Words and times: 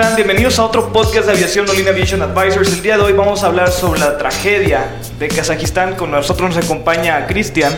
Están? 0.00 0.14
Bienvenidos 0.14 0.60
a 0.60 0.64
otro 0.64 0.92
podcast 0.92 1.26
de 1.26 1.32
aviación 1.32 1.68
Olin 1.68 1.88
Aviation 1.88 2.22
Advisors. 2.22 2.72
El 2.72 2.82
día 2.82 2.96
de 2.96 3.02
hoy 3.02 3.14
vamos 3.14 3.42
a 3.42 3.48
hablar 3.48 3.68
sobre 3.68 3.98
la 3.98 4.16
tragedia 4.16 4.86
de 5.18 5.26
Kazajistán. 5.26 5.96
Con 5.96 6.12
nosotros 6.12 6.54
nos 6.54 6.64
acompaña 6.64 7.26
Cristian. 7.26 7.76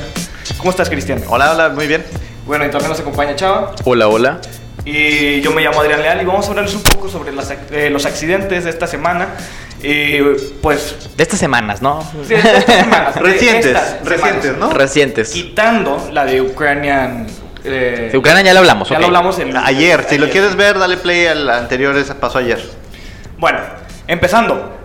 ¿Cómo 0.58 0.70
estás, 0.70 0.90
Cristian? 0.90 1.22
Hola, 1.28 1.52
hola, 1.52 1.70
muy 1.70 1.86
bien. 1.86 2.04
Bueno, 2.44 2.66
y 2.66 2.70
también 2.70 2.90
nos 2.90 3.00
acompaña 3.00 3.36
Chava. 3.36 3.74
Hola, 3.84 4.08
hola. 4.08 4.38
Y 4.84 5.40
yo 5.40 5.50
me 5.52 5.62
llamo 5.62 5.80
Adrián 5.80 6.02
Leal 6.02 6.20
y 6.20 6.27
vamos 6.27 6.44
a 6.44 6.50
hablarles 6.50 6.74
un 6.74 6.82
poco 6.82 7.08
sobre 7.08 7.32
las 7.32 7.54
eh, 7.70 7.88
los 7.88 8.04
accidentes 8.04 8.64
de 8.64 8.70
esta 8.70 8.86
semana. 8.86 9.28
Y 9.82 10.20
pues. 10.60 10.96
De 11.16 11.22
estas 11.22 11.40
semanas, 11.40 11.80
¿no? 11.80 12.02
sí, 12.22 12.34
de 12.34 12.36
estas 12.36 12.64
semanas, 12.66 13.14
de 13.14 13.20
Recientes, 13.22 13.66
estas 13.66 14.05
recientes, 14.05 14.42
semanas. 14.42 14.68
¿no? 14.68 14.70
Recientes. 14.74 15.30
Quitando 15.30 16.10
la 16.12 16.27
de 16.27 16.42
Ucranian. 16.42 17.27
Eh, 17.64 18.08
De 18.11 18.19
Ucrania 18.19 18.42
ya 18.42 18.55
lo 18.55 18.61
hablamos, 18.61 18.89
Ya 18.89 18.98
lo 18.98 19.06
hablamos 19.06 19.39
el, 19.39 19.56
Ayer, 19.56 20.05
si 20.08 20.19
lo 20.19 20.28
quieres 20.28 20.56
ver, 20.56 20.78
dale 20.78 20.97
play 20.97 21.27
al 21.27 21.48
anterior, 21.48 21.97
ese 21.97 22.14
pasó 22.14 22.39
ayer. 22.39 22.61
Bueno, 23.39 23.58
empezando. 24.06 24.80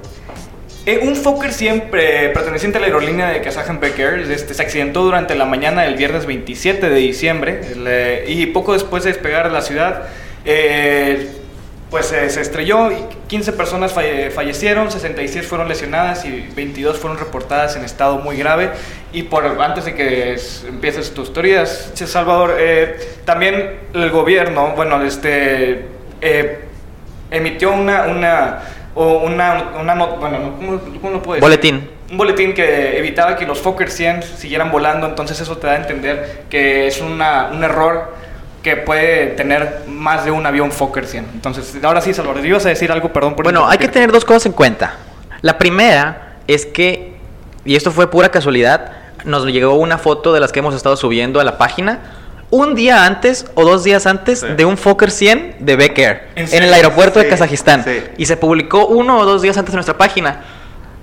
Eh, 0.86 1.00
un 1.02 1.16
Fokker 1.16 1.52
siempre 1.52 2.30
perteneciente 2.30 2.78
a 2.78 2.82
la 2.82 2.86
aerolínea 2.86 3.30
de 3.30 3.42
Kazajan 3.42 3.80
Becker 3.80 4.20
este, 4.20 4.54
se 4.54 4.62
accidentó 4.62 5.02
durante 5.02 5.34
la 5.34 5.46
mañana 5.46 5.82
del 5.82 5.96
viernes 5.96 6.28
27 6.28 6.90
de 6.90 6.96
diciembre 6.96 7.62
el, 7.72 7.86
eh, 7.88 8.26
y 8.28 8.46
poco 8.48 8.74
después 8.74 9.04
de 9.04 9.12
despegar 9.12 9.48
de 9.48 9.54
la 9.54 9.62
ciudad, 9.64 10.04
eh, 10.46 11.32
pues 11.96 12.12
eh, 12.12 12.30
se 12.30 12.42
estrelló 12.42 12.92
y 12.92 12.98
15 13.28 13.54
personas 13.54 13.96
falle- 13.96 14.30
fallecieron, 14.30 14.92
66 14.92 15.48
fueron 15.48 15.70
lesionadas 15.70 16.26
y 16.26 16.46
22 16.54 16.98
fueron 17.00 17.18
reportadas 17.18 17.78
en 17.78 17.86
estado 17.86 18.18
muy 18.18 18.36
grave. 18.36 18.72
Y 19.14 19.24
por 19.24 19.46
antes 19.62 19.86
de 19.86 19.96
que 19.96 20.34
es- 20.34 20.66
empieces 20.68 21.14
tus 21.14 21.32
teorías, 21.32 21.92
Salvador, 21.96 22.58
eh, 22.60 22.98
también 23.24 23.78
el 23.94 24.10
gobierno, 24.12 24.74
bueno, 24.76 25.02
este... 25.06 25.86
eh, 26.20 26.60
emitió 27.32 27.72
una 27.72 28.08
una 28.08 28.60
una, 28.96 29.72
una 29.82 29.96
not- 29.96 30.20
bueno 30.20 30.38
no, 30.40 30.56
¿cómo, 30.58 30.80
cómo 31.02 31.14
lo 31.14 31.22
puedo 31.22 31.36
decir? 31.36 31.42
Boletín. 31.42 31.90
un 32.12 32.18
boletín 32.18 32.54
que 32.54 32.98
evitaba 33.00 33.38
que 33.38 33.46
los 33.46 33.60
Fokker 33.60 33.90
100 33.90 34.24
siguieran 34.24 34.70
volando 34.70 35.08
entonces 35.08 35.40
eso 35.40 35.58
te 35.58 35.68
da 35.68 35.74
a 35.74 35.78
entender 35.78 36.44
que 36.50 36.88
es 36.88 37.00
una, 37.00 37.48
un 37.54 37.64
error 37.64 38.14
que 38.66 38.76
puede 38.78 39.28
tener 39.28 39.84
más 39.88 40.26
de 40.26 40.32
un 40.32 40.44
avión 40.44 40.72
Fokker 40.72 41.06
100 41.06 41.26
entonces 41.36 41.78
ahora 41.84 42.02
sí 42.02 42.16
Salvador 42.16 42.44
ibas 42.44 42.66
a 42.66 42.70
decir 42.70 42.92
algo 42.92 43.14
perdón 43.14 43.36
por 43.36 43.44
Bueno, 43.46 43.68
hay 43.70 43.78
que 43.78 43.88
tener 43.88 44.12
dos 44.12 44.26
cosas 44.26 44.48
en 44.48 44.54
cuenta. 44.54 44.96
La 45.42 45.60
primera 45.60 46.38
es 46.48 46.66
que, 46.66 47.14
y 47.64 47.76
esto 47.76 47.92
fue 47.92 48.10
pura 48.10 48.30
casualidad, 48.30 48.92
nos 49.24 49.46
llegó 49.46 49.76
una 49.76 50.00
foto 50.00 50.34
de 50.34 50.40
las 50.40 50.52
que 50.52 50.60
hemos 50.60 50.74
estado 50.74 50.98
subiendo 50.98 51.40
a 51.40 51.44
la 51.44 51.60
página 51.60 52.00
un 52.50 52.74
día 52.74 53.06
antes 53.06 53.46
o 53.54 53.64
dos 53.66 53.84
días 53.84 54.08
antes 54.08 54.40
Sí. 54.40 54.48
de 54.58 54.66
un 54.66 54.78
Fokker 54.78 55.12
100 55.12 55.58
de 55.60 55.76
Becker 55.76 56.30
¿En 56.36 56.52
en, 56.52 56.64
el 56.64 56.74
aeropuerto 56.74 57.20
de 57.20 57.28
Kazajistán. 57.28 57.84
sí. 57.84 58.02
Y 58.18 58.26
se 58.26 58.36
publicó 58.36 58.88
uno 58.88 59.20
o 59.20 59.26
dos 59.26 59.44
días 59.44 59.56
antes 59.60 59.74
en 59.74 59.78
nuestra 59.78 59.96
página. 59.98 60.42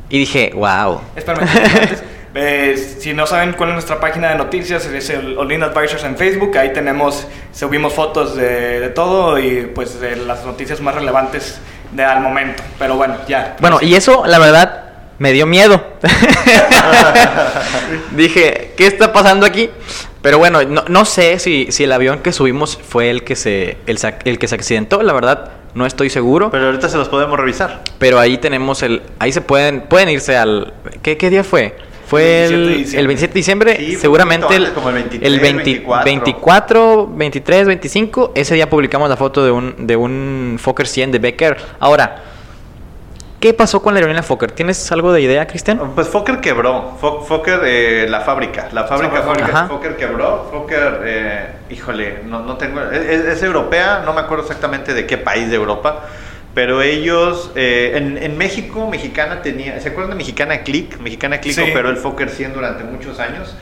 Y 0.09 0.19
dije, 0.19 0.51
wow. 0.55 1.01
Espérame, 1.17 1.43
antes, 1.49 2.03
eh, 2.35 2.77
si 2.77 3.13
no 3.13 3.27
saben 3.27 3.53
cuál 3.53 3.71
es 3.71 3.75
nuestra 3.75 4.01
página 4.01 4.31
de 4.31 4.37
noticias, 4.37 4.87
es 4.87 5.11
el 5.11 5.37
Olin 5.37 5.63
Advisors 5.63 6.05
en 6.05 6.17
Facebook. 6.17 6.57
Ahí 6.57 6.73
tenemos, 6.73 7.27
subimos 7.53 7.93
fotos 7.93 8.37
de, 8.37 8.81
de 8.81 8.89
todo 8.89 9.39
y 9.39 9.71
pues 9.75 10.01
de 10.01 10.17
las 10.17 10.45
noticias 10.45 10.81
más 10.81 10.95
relevantes 10.95 11.61
de 11.93 12.05
al 12.05 12.21
momento. 12.21 12.63
Pero 12.79 12.97
bueno, 12.97 13.17
ya. 13.29 13.57
Bueno, 13.61 13.79
y 13.83 13.95
eso, 13.95 14.25
la 14.27 14.39
verdad, 14.39 14.85
me 15.19 15.33
dio 15.33 15.47
miedo. 15.47 15.85
Dije, 18.13 18.73
¿qué 18.77 18.87
está 18.87 19.13
pasando 19.13 19.47
aquí? 19.47 19.71
Pero 20.23 20.39
bueno, 20.39 20.63
no, 20.63 20.85
no 20.89 21.05
sé 21.05 21.39
si, 21.39 21.71
si 21.71 21.85
el 21.85 21.93
avión 21.93 22.21
que 22.21 22.33
subimos 22.33 22.77
fue 22.77 23.11
el 23.11 23.25
que 23.25 23.37
se 23.37 23.77
el, 23.87 23.99
el 24.25 24.39
que 24.39 24.49
se 24.49 24.55
accidentó, 24.55 25.03
la 25.03 25.13
verdad, 25.13 25.51
no 25.75 25.85
estoy 25.85 26.11
seguro. 26.11 26.51
Pero, 26.51 26.63
Pero 26.63 26.71
ahorita 26.71 26.89
se 26.89 26.97
los 26.97 27.09
podemos 27.09 27.39
revisar. 27.39 27.83
ahí 28.19 28.39
tenemos 28.39 28.83
el, 28.83 29.03
ahí 29.19 29.33
se 29.33 29.41
pueden, 29.41 29.83
pueden 29.83 30.09
irse 30.09 30.37
al, 30.37 30.73
¿qué, 31.03 31.17
qué 31.17 31.31
día 31.31 31.45
fue? 31.45 31.77
Fue 32.13 32.47
27 32.49 32.53
de 32.53 32.55
el, 32.73 32.79
diciembre. 32.79 33.01
el 33.01 33.07
27 33.09 33.33
de 33.33 33.39
diciembre, 33.39 33.77
Sí, 33.79 33.97
seguramente 33.97 34.55
el, 34.57 34.73
como 34.73 34.89
el 34.91 34.95
23, 34.97 35.33
el 35.33 35.41
20 35.41 35.65
24. 35.65 36.05
24, 36.05 37.07
23, 37.15 37.67
25, 37.67 38.33
ese 38.35 38.55
día 38.55 38.69
publicamos 38.69 39.09
la 39.09 39.17
foto 39.17 39.45
de 39.45 39.51
un, 39.51 39.87
de 39.87 39.97
un 39.97 40.59
Fokker 40.61 40.87
100 40.87 41.11
de 41.13 41.19
Becker. 41.19 41.57
Ahora, 41.81 42.17
¿qué 43.41 43.55
pasó 43.55 43.83
con 43.83 43.95
la 43.95 43.99
aerolínea 44.01 44.23
Fokker? 44.23 44.53
¿Tienes 44.53 44.93
algo 44.93 45.13
de 45.13 45.23
idea, 45.23 45.47
Cristian? 45.47 45.81
Pues 45.95 46.07
Fokker 46.09 46.41
quebró. 46.41 46.99
Fo- 47.01 47.23
Fokker, 47.25 47.61
eh, 47.65 48.07
la 48.09 48.21
fábrica. 48.21 48.69
La 48.73 48.85
fábrica. 48.85 49.23
Fokker, 49.23 49.45
Ajá. 49.45 49.69
Fokker 49.69 49.97
quebró. 49.97 50.49
Fokker, 50.53 51.01
eh, 51.05 51.47
híjole, 51.71 52.21
no, 52.27 52.41
no 52.41 52.57
tengo. 52.59 52.81
Es 52.91 53.43
europea, 53.43 54.03
no 54.05 54.13
me 54.13 54.21
acuerdo 54.21 54.45
exactamente 54.45 54.93
de 54.95 55.07
qué 55.07 55.17
país 55.19 55.49
de 55.51 55.57
Europa. 55.57 56.05
Pero 56.55 56.83
ellos, 56.83 57.51
eh, 57.55 57.93
en, 57.95 58.19
en 58.19 58.37
México, 58.37 58.87
Mexicana 58.91 59.41
tenía. 59.43 59.81
¿Se 59.81 59.89
acuerdan 59.89 60.11
de 60.11 60.17
Mexicana 60.17 60.63
Click? 60.63 60.99
Mexicana 61.01 61.41
Click 61.41 61.55
Sí. 61.55 61.63
operó 61.71 61.89
el 61.89 61.97
Fokker 61.97 62.29
100 62.29 62.53
durante 62.53 62.85
muchos 62.85 63.19
años. 63.21 63.57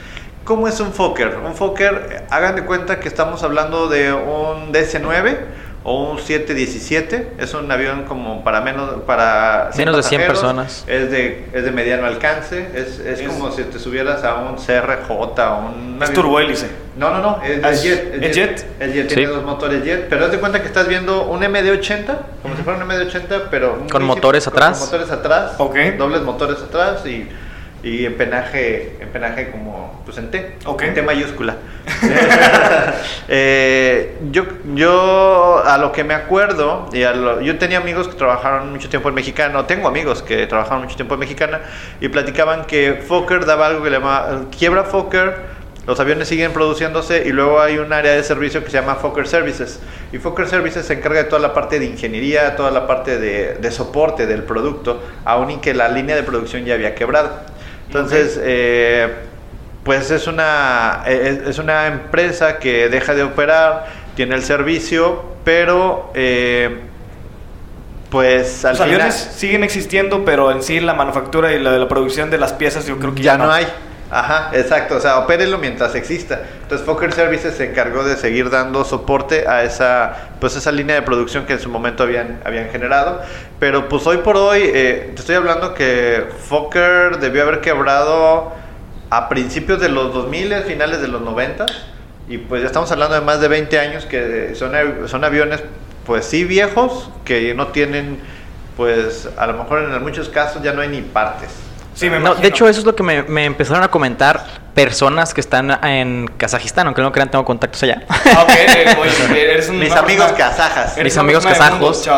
¿Cómo 0.44 0.66
es 0.66 0.80
un 0.80 0.92
Fokker? 0.92 1.36
Un 1.44 1.54
Fokker, 1.54 2.24
hagan 2.30 2.56
de 2.56 2.64
cuenta 2.64 2.98
que 2.98 3.06
estamos 3.06 3.42
hablando 3.44 3.88
de 3.88 4.12
un 4.12 4.72
DC-9 4.72 5.36
o 5.82 6.10
un 6.10 6.18
717. 6.18 7.32
Es 7.38 7.54
un 7.54 7.70
avión 7.72 8.04
como 8.04 8.44
para 8.44 8.60
menos. 8.60 9.02
Para 9.06 9.70
Menos 9.76 9.96
de 9.96 10.02
100 10.02 10.20
pasajeros. 10.20 10.26
personas. 10.28 10.84
Es 10.86 11.10
de, 11.10 11.46
es 11.52 11.64
de 11.64 11.70
mediano 11.70 12.06
alcance. 12.06 12.66
Es, 12.74 12.98
es 12.98 13.20
Es- 13.20 13.28
como 13.28 13.50
si 13.52 13.62
te 13.64 13.78
subieras 13.78 14.22
a 14.24 14.36
un 14.36 14.56
CRJ 14.56 15.08
o 15.10 15.58
un. 15.66 15.98
Es 16.02 16.12
turbohélice. 16.12 16.66
No, 16.96 17.10
no, 17.10 17.20
no. 17.20 17.42
Es, 17.42 17.64
Ah, 17.64 17.70
es 17.70 17.82
jet. 17.82 18.22
¿es 18.22 18.36
jet? 18.36 18.66
Es 18.78 18.92
jet, 18.92 19.08
Sí. 19.08 19.14
tiene 19.14 19.32
dos 19.32 19.44
motores 19.44 19.82
jet. 19.84 20.06
Pero 20.10 20.26
haz 20.26 20.32
de 20.32 20.38
cuenta 20.38 20.60
que 20.60 20.66
estás 20.66 20.86
viendo 20.86 21.22
un 21.28 21.40
MD-80, 21.42 22.18
como 22.42 22.56
si 22.56 22.62
fuera 22.62 22.78
un 22.78 22.84
MD-80, 22.86 23.48
pero. 23.50 23.86
Con 23.90 24.04
motores 24.04 24.44
con- 24.44 24.52
atrás. 24.54 24.78
Con 24.78 24.86
motores 24.88 25.10
atrás. 25.10 25.52
Ok. 25.58 25.76
Dobles 25.96 26.22
motores 26.22 26.58
atrás 26.60 27.06
y. 27.06 27.26
Y 27.82 28.04
empenaje, 28.04 28.98
empenaje 29.00 29.50
como, 29.50 29.79
pues 30.04 30.18
en 30.18 30.30
T, 30.30 30.56
Ok. 30.66 30.82
en 30.82 30.94
T 30.94 31.02
mayúscula. 31.02 31.56
Eh, 33.32 34.18
yo, 34.32 34.44
yo, 34.74 35.62
a 35.64 35.78
lo 35.78 35.92
que 35.92 36.02
me 36.04 36.14
acuerdo, 36.14 36.88
y 36.92 37.04
a 37.04 37.12
lo- 37.12 37.40
yo 37.40 37.58
tenía 37.58 37.78
amigos 37.78 38.08
que 38.08 38.14
trabajaron 38.14 38.72
mucho 38.72 38.88
tiempo 38.88 39.08
en 39.08 39.14
Mexicana, 39.14 39.66
tengo 39.66 39.86
amigos 39.88 40.22
que 40.22 40.46
trabajaron 40.48 40.82
mucho 40.82 40.96
tiempo 40.96 41.14
en 41.14 41.20
Mexicana, 41.20 41.60
y 42.00 42.08
platicaban 42.08 42.64
que 42.66 43.02
Fokker 43.06 43.44
daba 43.46 43.68
algo 43.68 43.82
que 43.84 43.90
le 43.90 43.98
llama 43.98 44.46
quiebra 44.56 44.82
Fokker, 44.84 45.60
los 45.86 45.98
aviones 46.00 46.28
siguen 46.28 46.52
produciéndose 46.52 47.22
y 47.26 47.30
luego 47.30 47.60
hay 47.60 47.78
un 47.78 47.92
área 47.92 48.12
de 48.12 48.22
servicio 48.22 48.62
que 48.62 48.70
se 48.70 48.78
llama 48.80 48.96
Fokker 48.96 49.26
Services. 49.26 49.80
Y 50.12 50.18
Fokker 50.18 50.46
Services 50.46 50.84
se 50.86 50.92
encarga 50.94 51.22
de 51.22 51.28
toda 51.28 51.40
la 51.40 51.54
parte 51.54 51.78
de 51.78 51.86
ingeniería, 51.86 52.54
toda 52.56 52.70
la 52.70 52.86
parte 52.86 53.18
de, 53.18 53.54
de 53.54 53.70
soporte 53.70 54.26
del 54.26 54.42
producto, 54.42 55.02
aun 55.24 55.50
y 55.52 55.56
que 55.56 55.72
la 55.72 55.88
línea 55.88 56.14
de 56.16 56.22
producción 56.22 56.64
ya 56.64 56.74
había 56.74 56.94
quebrado. 56.94 57.30
Entonces, 57.86 58.38
eh, 58.42 59.08
pues 59.84 60.10
es 60.10 60.26
una, 60.26 61.02
es, 61.06 61.48
es 61.48 61.58
una 61.58 61.86
empresa 61.86 62.58
que 62.58 62.88
deja 62.88 63.14
de 63.14 63.22
operar, 63.22 63.86
tiene 64.14 64.34
el 64.34 64.42
servicio, 64.42 65.24
pero 65.44 66.10
eh, 66.14 66.80
pues 68.10 68.64
al 68.64 68.72
Los 68.72 68.80
final 68.80 69.00
aviones 69.00 69.14
siguen 69.14 69.64
existiendo, 69.64 70.24
pero 70.24 70.50
en 70.50 70.62
sí 70.62 70.80
la 70.80 70.94
manufactura 70.94 71.52
y 71.52 71.58
la, 71.58 71.72
la 71.72 71.88
producción 71.88 72.30
de 72.30 72.38
las 72.38 72.52
piezas 72.52 72.86
yo 72.86 72.98
creo 72.98 73.14
que 73.14 73.22
ya 73.22 73.38
no 73.38 73.50
hay. 73.50 73.66
Ajá, 74.12 74.50
exacto, 74.54 74.96
o 74.96 75.00
sea, 75.00 75.18
opérelo 75.20 75.58
mientras 75.58 75.94
exista. 75.94 76.40
Entonces 76.62 76.84
Fokker 76.84 77.12
Services 77.12 77.54
se 77.54 77.70
encargó 77.70 78.02
de 78.02 78.16
seguir 78.16 78.50
dando 78.50 78.84
soporte 78.84 79.46
a 79.46 79.62
esa, 79.62 80.30
pues 80.40 80.56
esa 80.56 80.72
línea 80.72 80.96
de 80.96 81.02
producción 81.02 81.46
que 81.46 81.52
en 81.52 81.60
su 81.60 81.68
momento 81.68 82.02
habían, 82.02 82.40
habían 82.44 82.68
generado. 82.70 83.22
Pero 83.60 83.88
pues 83.88 84.04
hoy 84.08 84.16
por 84.18 84.36
hoy, 84.36 84.62
eh, 84.64 85.12
te 85.14 85.20
estoy 85.20 85.36
hablando 85.36 85.74
que 85.74 86.24
Fokker 86.48 87.18
debió 87.18 87.42
haber 87.42 87.60
quebrado 87.60 88.52
a 89.10 89.28
principios 89.28 89.80
de 89.80 89.88
los 89.88 90.14
2000, 90.14 90.54
finales 90.66 91.00
de 91.00 91.08
los 91.08 91.20
90. 91.22 91.66
Y 92.28 92.38
pues 92.38 92.62
ya 92.62 92.68
estamos 92.68 92.90
hablando 92.92 93.14
de 93.16 93.20
más 93.22 93.40
de 93.40 93.48
20 93.48 93.78
años 93.78 94.04
que 94.06 94.54
son, 94.54 94.72
son 95.08 95.24
aviones, 95.24 95.62
pues 96.06 96.24
sí 96.24 96.44
viejos, 96.44 97.10
que 97.24 97.54
no 97.54 97.68
tienen, 97.68 98.20
pues 98.76 99.28
a 99.36 99.46
lo 99.48 99.54
mejor 99.54 99.82
en 99.82 100.02
muchos 100.02 100.28
casos 100.28 100.62
ya 100.62 100.72
no 100.72 100.80
hay 100.82 100.88
ni 100.88 101.00
partes. 101.02 101.50
Sí, 101.94 102.08
me 102.08 102.20
No, 102.20 102.36
de 102.36 102.46
hecho, 102.48 102.68
eso 102.68 102.78
es 102.80 102.86
lo 102.86 102.94
que 102.94 103.02
me, 103.02 103.24
me 103.24 103.44
empezaron 103.44 103.82
a 103.82 103.88
comentar 103.88 104.44
personas 104.74 105.34
que 105.34 105.40
están 105.40 105.72
en 105.84 106.28
Kazajistán, 106.36 106.86
aunque 106.86 107.02
no 107.02 107.10
crean, 107.10 107.30
tengo 107.32 107.44
contactos 107.44 107.82
allá. 107.82 108.04
Ah, 108.08 108.44
ok, 108.44 108.50
eh, 108.50 108.96
oye, 109.30 109.52
eres 109.52 109.68
un- 109.68 109.80
Mis 109.80 109.90
amigos 109.92 110.26
persona- 110.30 110.50
kazajas. 110.50 110.96
Mis 111.02 111.18
amigos 111.18 111.44
mundo, 111.44 111.58
kazajos. 111.58 112.08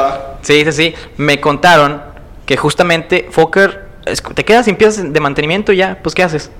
Sí, 0.42 0.62
sí, 0.66 0.72
sí. 0.72 0.94
Me 1.16 1.40
contaron 1.40 2.02
que 2.44 2.58
justamente 2.58 3.28
Fokker, 3.30 3.86
te 4.34 4.44
quedas 4.44 4.66
sin 4.66 4.76
piezas 4.76 5.10
de 5.10 5.20
mantenimiento 5.20 5.72
y 5.72 5.78
ya, 5.78 5.98
pues 6.02 6.14
¿qué 6.14 6.22
haces? 6.22 6.50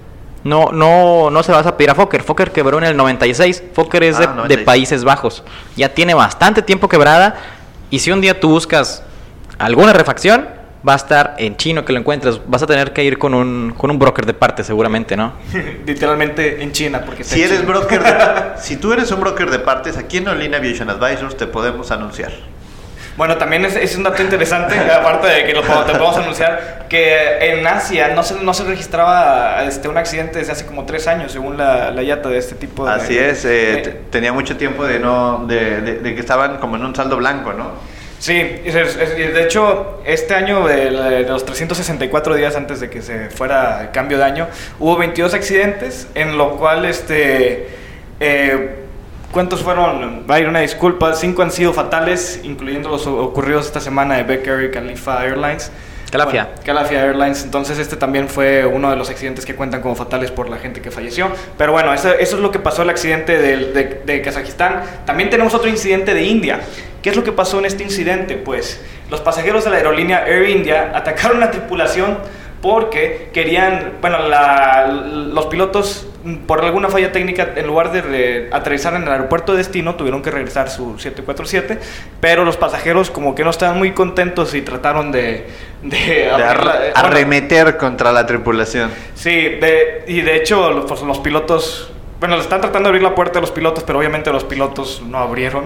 No, 0.44 0.70
no, 0.72 1.30
no 1.30 1.42
se 1.42 1.52
vas 1.52 1.66
a 1.66 1.76
pedir 1.76 1.90
a 1.90 1.94
Fokker. 1.94 2.22
Fokker 2.22 2.50
quebró 2.50 2.78
en 2.78 2.84
el 2.84 2.96
96. 2.96 3.62
Fokker 3.74 4.02
es 4.02 4.16
Ah, 4.16 4.20
de, 4.20 4.26
96. 4.26 4.58
de 4.58 4.64
Países 4.64 5.04
Bajos. 5.04 5.44
Ya 5.76 5.88
tiene 5.90 6.14
bastante 6.14 6.62
tiempo 6.62 6.88
quebrada. 6.88 7.36
Y 7.90 7.98
si 8.00 8.10
un 8.10 8.20
día 8.20 8.40
tú 8.40 8.48
buscas 8.48 9.02
alguna 9.58 9.92
refacción, 9.92 10.48
va 10.86 10.94
a 10.94 10.96
estar 10.96 11.36
en 11.38 11.56
chino 11.56 11.84
que 11.84 11.92
lo 11.92 12.00
encuentres. 12.00 12.40
Vas 12.46 12.62
a 12.62 12.66
tener 12.66 12.92
que 12.92 13.04
ir 13.04 13.18
con 13.18 13.34
un, 13.34 13.72
con 13.76 13.90
un 13.90 13.98
broker 14.00 14.26
de 14.26 14.34
parte 14.34 14.64
seguramente, 14.64 15.16
¿no? 15.16 15.34
Literalmente 15.86 16.62
en 16.62 16.72
China, 16.72 17.02
porque 17.06 17.22
Si 17.22 17.40
eres 17.40 17.60
China. 17.60 17.70
broker, 17.72 18.02
de- 18.02 18.12
si 18.60 18.76
tú 18.78 18.92
eres 18.92 19.12
un 19.12 19.20
broker 19.20 19.48
de 19.50 19.60
partes, 19.60 19.96
aquí 19.96 20.16
en 20.16 20.26
Olin 20.28 20.54
Aviation 20.54 20.90
Advisors 20.90 21.36
te 21.36 21.46
podemos 21.46 21.90
anunciar. 21.92 22.32
Bueno, 23.22 23.36
también 23.36 23.64
es, 23.64 23.76
es 23.76 23.94
un 23.94 24.02
dato 24.02 24.20
interesante, 24.20 24.74
aparte 24.92 25.28
de 25.28 25.44
que 25.44 25.52
lo 25.52 25.60
te 25.62 25.68
podemos 25.92 26.16
anunciar, 26.16 26.86
que 26.88 27.38
en 27.52 27.64
Asia 27.64 28.08
no 28.08 28.24
se, 28.24 28.34
no 28.42 28.52
se 28.52 28.64
registraba 28.64 29.62
este, 29.62 29.86
un 29.86 29.96
accidente 29.96 30.40
desde 30.40 30.50
hace 30.50 30.66
como 30.66 30.86
tres 30.86 31.06
años, 31.06 31.30
según 31.30 31.56
la, 31.56 31.92
la 31.92 32.02
IATA 32.02 32.30
de 32.30 32.38
este 32.38 32.56
tipo 32.56 32.84
de... 32.84 32.90
Así 32.94 33.16
es, 33.16 33.44
eh, 33.44 33.48
de- 33.48 33.76
te- 33.76 33.90
tenía 34.10 34.32
mucho 34.32 34.56
tiempo 34.56 34.84
de 34.84 34.98
no 34.98 35.44
de, 35.46 36.00
que 36.02 36.18
estaban 36.18 36.56
como 36.56 36.74
en 36.74 36.84
un 36.84 36.96
saldo 36.96 37.16
blanco, 37.16 37.52
¿no? 37.52 37.70
Sí, 38.18 38.34
de 38.34 39.42
hecho, 39.44 40.00
este 40.04 40.34
año, 40.34 40.66
de 40.66 41.20
los 41.22 41.44
364 41.46 42.34
días 42.34 42.56
antes 42.56 42.80
de 42.80 42.90
que 42.90 43.02
se 43.02 43.30
fuera 43.30 43.82
el 43.82 43.90
cambio 43.92 44.18
de 44.18 44.24
año, 44.24 44.48
hubo 44.80 44.96
22 44.96 45.32
accidentes, 45.32 46.08
en 46.16 46.36
lo 46.36 46.56
cual, 46.56 46.84
este, 46.86 47.68
eh, 48.18 48.81
¿cuántos 49.32 49.62
fueron? 49.62 50.24
Va 50.30 50.36
a 50.36 50.40
ir 50.40 50.48
una 50.48 50.60
disculpa, 50.60 51.14
5 51.14 51.42
han 51.42 51.50
sido 51.50 51.72
fatales, 51.72 52.40
incluyendo 52.44 52.88
los 52.88 53.06
ocurridos 53.06 53.66
esta 53.66 53.80
semana 53.80 54.16
de 54.16 54.22
Becker 54.24 54.62
y 54.64 54.70
Khalifa 54.70 55.24
Airlines. 55.24 55.72
Calafia. 56.10 56.44
Bueno, 56.44 56.60
Calafia 56.64 57.04
Airlines, 57.06 57.42
entonces 57.42 57.78
este 57.78 57.96
también 57.96 58.28
fue 58.28 58.66
uno 58.66 58.90
de 58.90 58.96
los 58.96 59.08
accidentes 59.08 59.46
que 59.46 59.54
cuentan 59.54 59.80
como 59.80 59.94
fatales 59.94 60.30
por 60.30 60.50
la 60.50 60.58
gente 60.58 60.82
que 60.82 60.90
falleció. 60.90 61.28
Pero 61.56 61.72
bueno, 61.72 61.94
eso, 61.94 62.12
eso 62.12 62.36
es 62.36 62.42
lo 62.42 62.50
que 62.50 62.58
pasó 62.58 62.82
el 62.82 62.90
accidente 62.90 63.38
del- 63.38 63.72
de, 63.72 64.02
de 64.04 64.20
Kazajistán. 64.20 64.82
También 65.06 65.30
tenemos 65.30 65.54
otro 65.54 65.70
incidente 65.70 66.12
de 66.12 66.22
India. 66.24 66.60
¿Qué 67.00 67.08
es 67.08 67.16
lo 67.16 67.24
que 67.24 67.32
pasó 67.32 67.58
en 67.60 67.64
este 67.64 67.82
incidente? 67.82 68.36
Pues 68.36 68.78
los 69.10 69.22
pasajeros 69.22 69.64
de 69.64 69.70
la 69.70 69.76
aerolínea 69.78 70.26
Air 70.28 70.50
India 70.50 70.92
atacaron 70.94 71.40
la 71.40 71.50
tripulación 71.50 72.18
porque 72.62 73.28
querían, 73.34 73.94
bueno, 74.00 74.20
la- 74.28 74.86
los 74.86 75.46
pilotos 75.46 76.08
por 76.46 76.64
alguna 76.64 76.88
falla 76.88 77.10
técnica, 77.10 77.48
en 77.56 77.66
lugar 77.66 77.90
de 77.90 78.00
re- 78.00 78.48
aterrizar 78.52 78.94
en 78.94 79.02
el 79.02 79.08
aeropuerto 79.08 79.50
de 79.52 79.58
destino, 79.58 79.96
tuvieron 79.96 80.22
que 80.22 80.30
regresar 80.30 80.70
su 80.70 80.96
747, 80.96 81.80
pero 82.20 82.44
los 82.44 82.56
pasajeros 82.56 83.10
como 83.10 83.34
que 83.34 83.42
no 83.42 83.50
estaban 83.50 83.76
muy 83.76 83.90
contentos 83.90 84.54
y 84.54 84.62
trataron 84.62 85.10
de... 85.10 85.48
De, 85.82 85.96
De 85.98 86.30
ar- 86.30 86.64
la- 86.64 86.74
eh, 86.86 86.92
bueno, 86.94 87.08
arremeter 87.08 87.76
contra 87.76 88.12
la 88.12 88.24
tripulación. 88.24 88.90
Sí, 89.16 89.30
de- 89.32 90.04
y 90.06 90.20
de 90.20 90.36
hecho 90.36 90.70
los, 90.70 90.84
pues, 90.84 91.02
los 91.02 91.18
pilotos, 91.18 91.90
bueno, 92.20 92.36
le 92.36 92.42
están 92.42 92.60
tratando 92.60 92.86
de 92.88 92.90
abrir 92.90 93.02
la 93.02 93.16
puerta 93.16 93.40
a 93.40 93.42
los 93.42 93.50
pilotos, 93.50 93.82
pero 93.82 93.98
obviamente 93.98 94.30
los 94.32 94.44
pilotos 94.44 95.02
no 95.04 95.18
abrieron. 95.18 95.64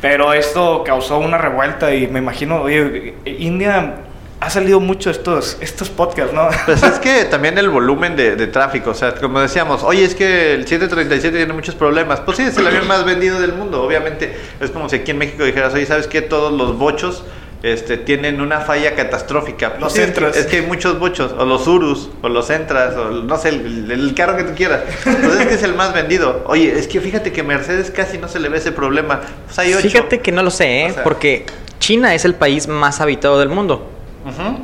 Pero 0.00 0.32
esto 0.32 0.84
causó 0.84 1.18
una 1.18 1.38
revuelta 1.38 1.92
y 1.92 2.06
me 2.06 2.20
imagino, 2.20 2.62
oye, 2.62 3.14
India 3.24 3.94
ha 4.38 4.50
salido 4.50 4.80
mucho 4.80 5.10
estos, 5.10 5.56
estos 5.60 5.88
podcasts, 5.88 6.34
¿no? 6.34 6.48
Pues 6.66 6.82
es 6.82 6.98
que 6.98 7.24
también 7.24 7.56
el 7.58 7.70
volumen 7.70 8.16
de, 8.16 8.36
de 8.36 8.46
tráfico, 8.46 8.90
o 8.90 8.94
sea, 8.94 9.14
como 9.14 9.40
decíamos, 9.40 9.82
oye, 9.82 10.04
es 10.04 10.14
que 10.14 10.52
el 10.54 10.66
737 10.66 11.36
tiene 11.36 11.52
muchos 11.52 11.74
problemas. 11.74 12.20
Pues 12.20 12.36
sí, 12.36 12.42
es 12.44 12.56
el 12.58 12.66
avión 12.66 12.86
más 12.86 13.04
vendido 13.04 13.40
del 13.40 13.52
mundo, 13.54 13.82
obviamente. 13.82 14.36
Es 14.60 14.70
como 14.70 14.88
si 14.88 14.96
aquí 14.96 15.12
en 15.12 15.18
México 15.18 15.42
dijeras, 15.44 15.72
oye, 15.74 15.86
¿sabes 15.86 16.06
qué? 16.06 16.20
Todos 16.20 16.52
los 16.52 16.76
bochos 16.76 17.24
este, 17.62 17.96
tienen 17.96 18.42
una 18.42 18.60
falla 18.60 18.94
catastrófica. 18.94 19.70
Pues 19.70 19.80
Los 19.80 19.92
sí, 19.94 20.00
es 20.00 20.06
que- 20.08 20.12
Centras. 20.12 20.36
Es 20.36 20.46
que 20.46 20.56
hay 20.56 20.62
muchos 20.66 20.98
bochos, 20.98 21.32
o 21.36 21.44
los 21.46 21.66
Urus, 21.66 22.10
o 22.20 22.28
los 22.28 22.46
Centras, 22.46 22.94
o 22.94 23.10
no 23.10 23.38
sé, 23.38 23.48
el, 23.48 23.90
el 23.90 24.14
carro 24.14 24.36
que 24.36 24.44
tú 24.44 24.54
quieras. 24.54 24.82
Pues 25.02 25.40
es 25.40 25.46
que 25.46 25.54
es 25.54 25.62
el 25.62 25.74
más 25.74 25.94
vendido. 25.94 26.44
Oye, 26.46 26.78
es 26.78 26.86
que 26.88 27.00
fíjate 27.00 27.32
que 27.32 27.42
Mercedes 27.42 27.90
casi 27.90 28.18
no 28.18 28.28
se 28.28 28.38
le 28.38 28.50
ve 28.50 28.58
ese 28.58 28.70
problema. 28.70 29.22
Pues 29.46 29.58
hay 29.58 29.72
ocho. 29.72 29.88
Fíjate 29.88 30.20
que 30.20 30.30
no 30.30 30.42
lo 30.42 30.50
sé, 30.50 30.82
¿eh? 30.82 30.90
O 30.90 30.94
sea- 30.94 31.02
porque 31.04 31.46
China 31.80 32.14
es 32.14 32.24
el 32.26 32.34
país 32.34 32.68
más 32.68 33.00
habitado 33.00 33.38
del 33.40 33.48
mundo 33.48 33.92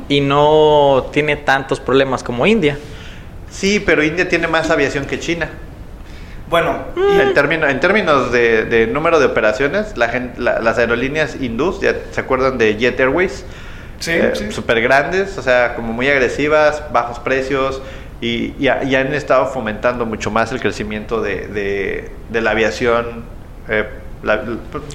Y 0.09 0.21
no 0.21 1.07
tiene 1.11 1.35
tantos 1.37 1.79
problemas 1.79 2.23
como 2.23 2.45
India. 2.45 2.77
Sí, 3.49 3.79
pero 3.79 4.03
India 4.03 4.27
tiene 4.27 4.47
más 4.47 4.69
aviación 4.69 5.05
que 5.05 5.19
China. 5.19 5.49
Bueno, 6.49 6.77
En, 6.95 7.33
término- 7.33 7.67
en 7.67 7.79
términos 7.79 8.31
de, 8.31 8.65
de 8.65 8.87
número 8.87 9.19
de 9.19 9.25
operaciones, 9.25 9.97
la 9.97 10.09
gen- 10.09 10.33
la- 10.37 10.59
las 10.59 10.77
aerolíneas 10.77 11.35
hindús, 11.39 11.79
ya 11.81 11.95
se 12.11 12.19
acuerdan 12.21 12.57
de 12.57 12.75
Jet 12.77 12.99
Airways, 12.99 13.45
sí, 13.99 14.11
Eh, 14.11 14.31
sí. 14.35 14.51
súper 14.51 14.81
grandes, 14.81 15.37
o 15.37 15.41
sea, 15.41 15.75
como 15.75 15.93
muy 15.93 16.07
agresivas, 16.09 16.83
bajos 16.91 17.17
precios, 17.19 17.81
y, 18.21 18.53
y 18.59 18.67
ha- 18.67 18.83
y 18.83 18.95
han 18.95 19.13
estado 19.13 19.47
fomentando 19.47 20.05
mucho 20.05 20.29
más 20.31 20.51
el 20.51 20.59
crecimiento 20.59 21.21
de, 21.21 21.47
de- 21.47 22.11
de 22.29 22.41
la 22.41 22.51
aviación 22.51 23.23
eh, 23.69 23.85
la- 24.23 24.37
la- 24.37 24.43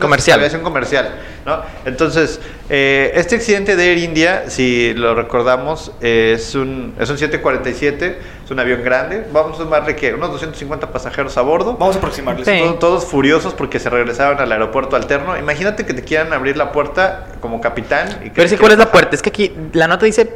Comercial. 0.00 0.38
la 0.38 0.42
aviación 0.42 0.62
comercial, 0.62 1.14
¿no? 1.46 1.60
Entonces, 1.84 2.40
eh, 2.70 3.12
este 3.14 3.36
accidente 3.36 3.76
de 3.76 3.90
Air 3.92 3.98
India, 3.98 4.44
si 4.48 4.94
lo 4.94 5.14
recordamos, 5.14 5.92
es 6.00 6.54
un, 6.54 6.94
es 6.98 7.08
un 7.10 7.18
747, 7.18 8.18
es 8.44 8.50
un 8.50 8.58
avión 8.60 8.82
grande, 8.82 9.26
vamos 9.32 9.58
a 9.58 9.62
sumarle 9.62 9.94
que 9.96 10.14
unos 10.14 10.30
250 10.32 10.90
pasajeros 10.90 11.36
a 11.36 11.42
bordo. 11.42 11.76
Vamos 11.78 11.96
a 11.96 11.98
aproximarles. 11.98 12.46
Sí. 12.46 12.58
Todos, 12.58 12.78
todos 12.78 13.04
furiosos 13.04 13.54
porque 13.54 13.78
se 13.78 13.90
regresaron 13.90 14.40
al 14.40 14.50
aeropuerto 14.50 14.96
alterno. 14.96 15.36
Imagínate 15.36 15.84
que 15.84 15.94
te 15.94 16.02
quieran 16.02 16.32
abrir 16.32 16.56
la 16.56 16.72
puerta 16.72 17.26
como 17.40 17.60
capitán. 17.60 18.08
Y 18.22 18.30
que 18.30 18.36
Pero 18.36 18.48
que, 18.48 18.56
¿cuál 18.58 18.72
es 18.72 18.78
la 18.78 18.90
puerta? 18.90 19.14
Es 19.14 19.22
que 19.22 19.28
aquí 19.30 19.52
la 19.74 19.86
nota 19.86 20.06
dice 20.06 20.28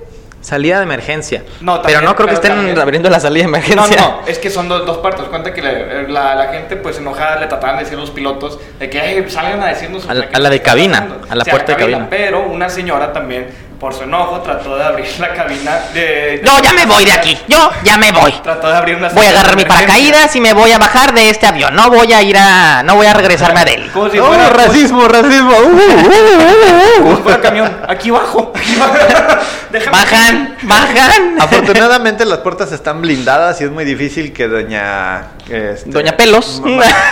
salida 0.42 0.76
de 0.76 0.82
emergencia. 0.82 1.44
No, 1.62 1.80
pero 1.80 2.02
no 2.02 2.14
creo 2.14 2.28
que 2.28 2.34
estén 2.34 2.52
también. 2.54 2.78
abriendo 2.78 3.08
la 3.08 3.18
salida 3.20 3.44
de 3.44 3.50
No, 3.50 3.56
emergencia. 3.56 3.96
no, 4.00 4.20
es 4.26 4.38
que 4.38 4.50
son 4.50 4.68
dos, 4.68 4.84
dos 4.84 4.98
partes. 4.98 5.24
Cuenta 5.26 5.54
que 5.54 5.62
la, 5.62 5.72
la- 6.08 6.34
la 6.34 6.48
gente, 6.52 6.76
pues 6.76 6.98
enojada, 6.98 7.36
le 7.40 7.46
trataban 7.46 7.76
de 7.78 7.84
decir 7.84 7.96
a 7.96 8.00
los 8.02 8.10
pilotos 8.10 8.58
de 8.78 8.90
que 8.90 9.00
"Ay, 9.00 9.24
salgan 9.30 9.62
a 9.62 9.68
decirnos. 9.68 10.04
A 10.08 10.12
la- 10.12 10.20
o 10.20 10.22
sea, 10.24 10.28
¿qué 10.30 10.36
a 10.36 10.40
la 10.40 10.50
de 10.50 10.60
cabina, 10.60 11.00
pasando?". 11.08 11.26
a 11.30 11.34
la 11.36 11.44
puerta 11.44 11.72
de 11.72 11.78
cabina. 11.78 12.06
Pero 12.10 12.42
una 12.42 12.68
señora 12.68 13.12
también, 13.12 13.48
por 13.80 13.94
su 13.94 14.02
enojo, 14.04 14.40
trató 14.40 14.76
de 14.76 14.84
abrir 14.84 15.06
la 15.18 15.32
cabina. 15.34 15.78
De, 15.94 16.40
Yo 16.44 16.52
ya 16.62 16.72
me 16.72 16.86
voy 16.86 17.04
de 17.04 17.12
aquí. 17.12 17.36
Yo 17.48 17.70
ya 17.84 17.96
me 17.96 18.12
voy. 18.12 18.32
Trató 18.42 18.68
de 18.68 18.76
abrir 18.76 18.96
una 18.96 19.08
Voy 19.08 19.26
a 19.26 19.30
agarrar 19.30 19.56
mi 19.56 19.64
paracaídas 19.64 20.34
y 20.36 20.40
me 20.40 20.52
voy 20.52 20.70
a 20.72 20.78
bajar 20.78 21.14
de 21.14 21.30
este 21.30 21.46
avión. 21.46 21.74
No 21.74 21.88
voy 21.90 22.12
a 22.12 22.22
ir 22.22 22.36
a. 22.38 22.82
No 22.84 22.94
voy 22.96 23.06
a 23.06 23.14
regresarme 23.14 23.60
a 23.60 23.64
Delhi. 23.64 23.90
Si 24.12 24.18
¡Oh, 24.18 24.32
racismo, 24.52 25.06
racismo! 25.08 25.50
¡Uh, 25.50 25.68
uh, 25.68 27.08
uh, 27.08 27.12
uh! 27.12 27.22
fuera 27.22 27.40
camión. 27.40 27.76
Aquí 27.88 28.10
bajo. 28.10 28.52
Aquí 28.54 28.76
bajo. 28.76 28.94
Déjame. 29.72 29.96
Bajan, 29.96 30.56
bajan. 30.62 31.36
Afortunadamente 31.40 32.24
las 32.26 32.38
puertas 32.40 32.70
están 32.72 33.00
blindadas 33.00 33.60
y 33.60 33.64
es 33.64 33.70
muy 33.70 33.84
difícil 33.84 34.32
que 34.32 34.46
doña... 34.48 35.28
este, 35.48 35.90
Doña 35.90 36.16
Pelos. 36.16 36.62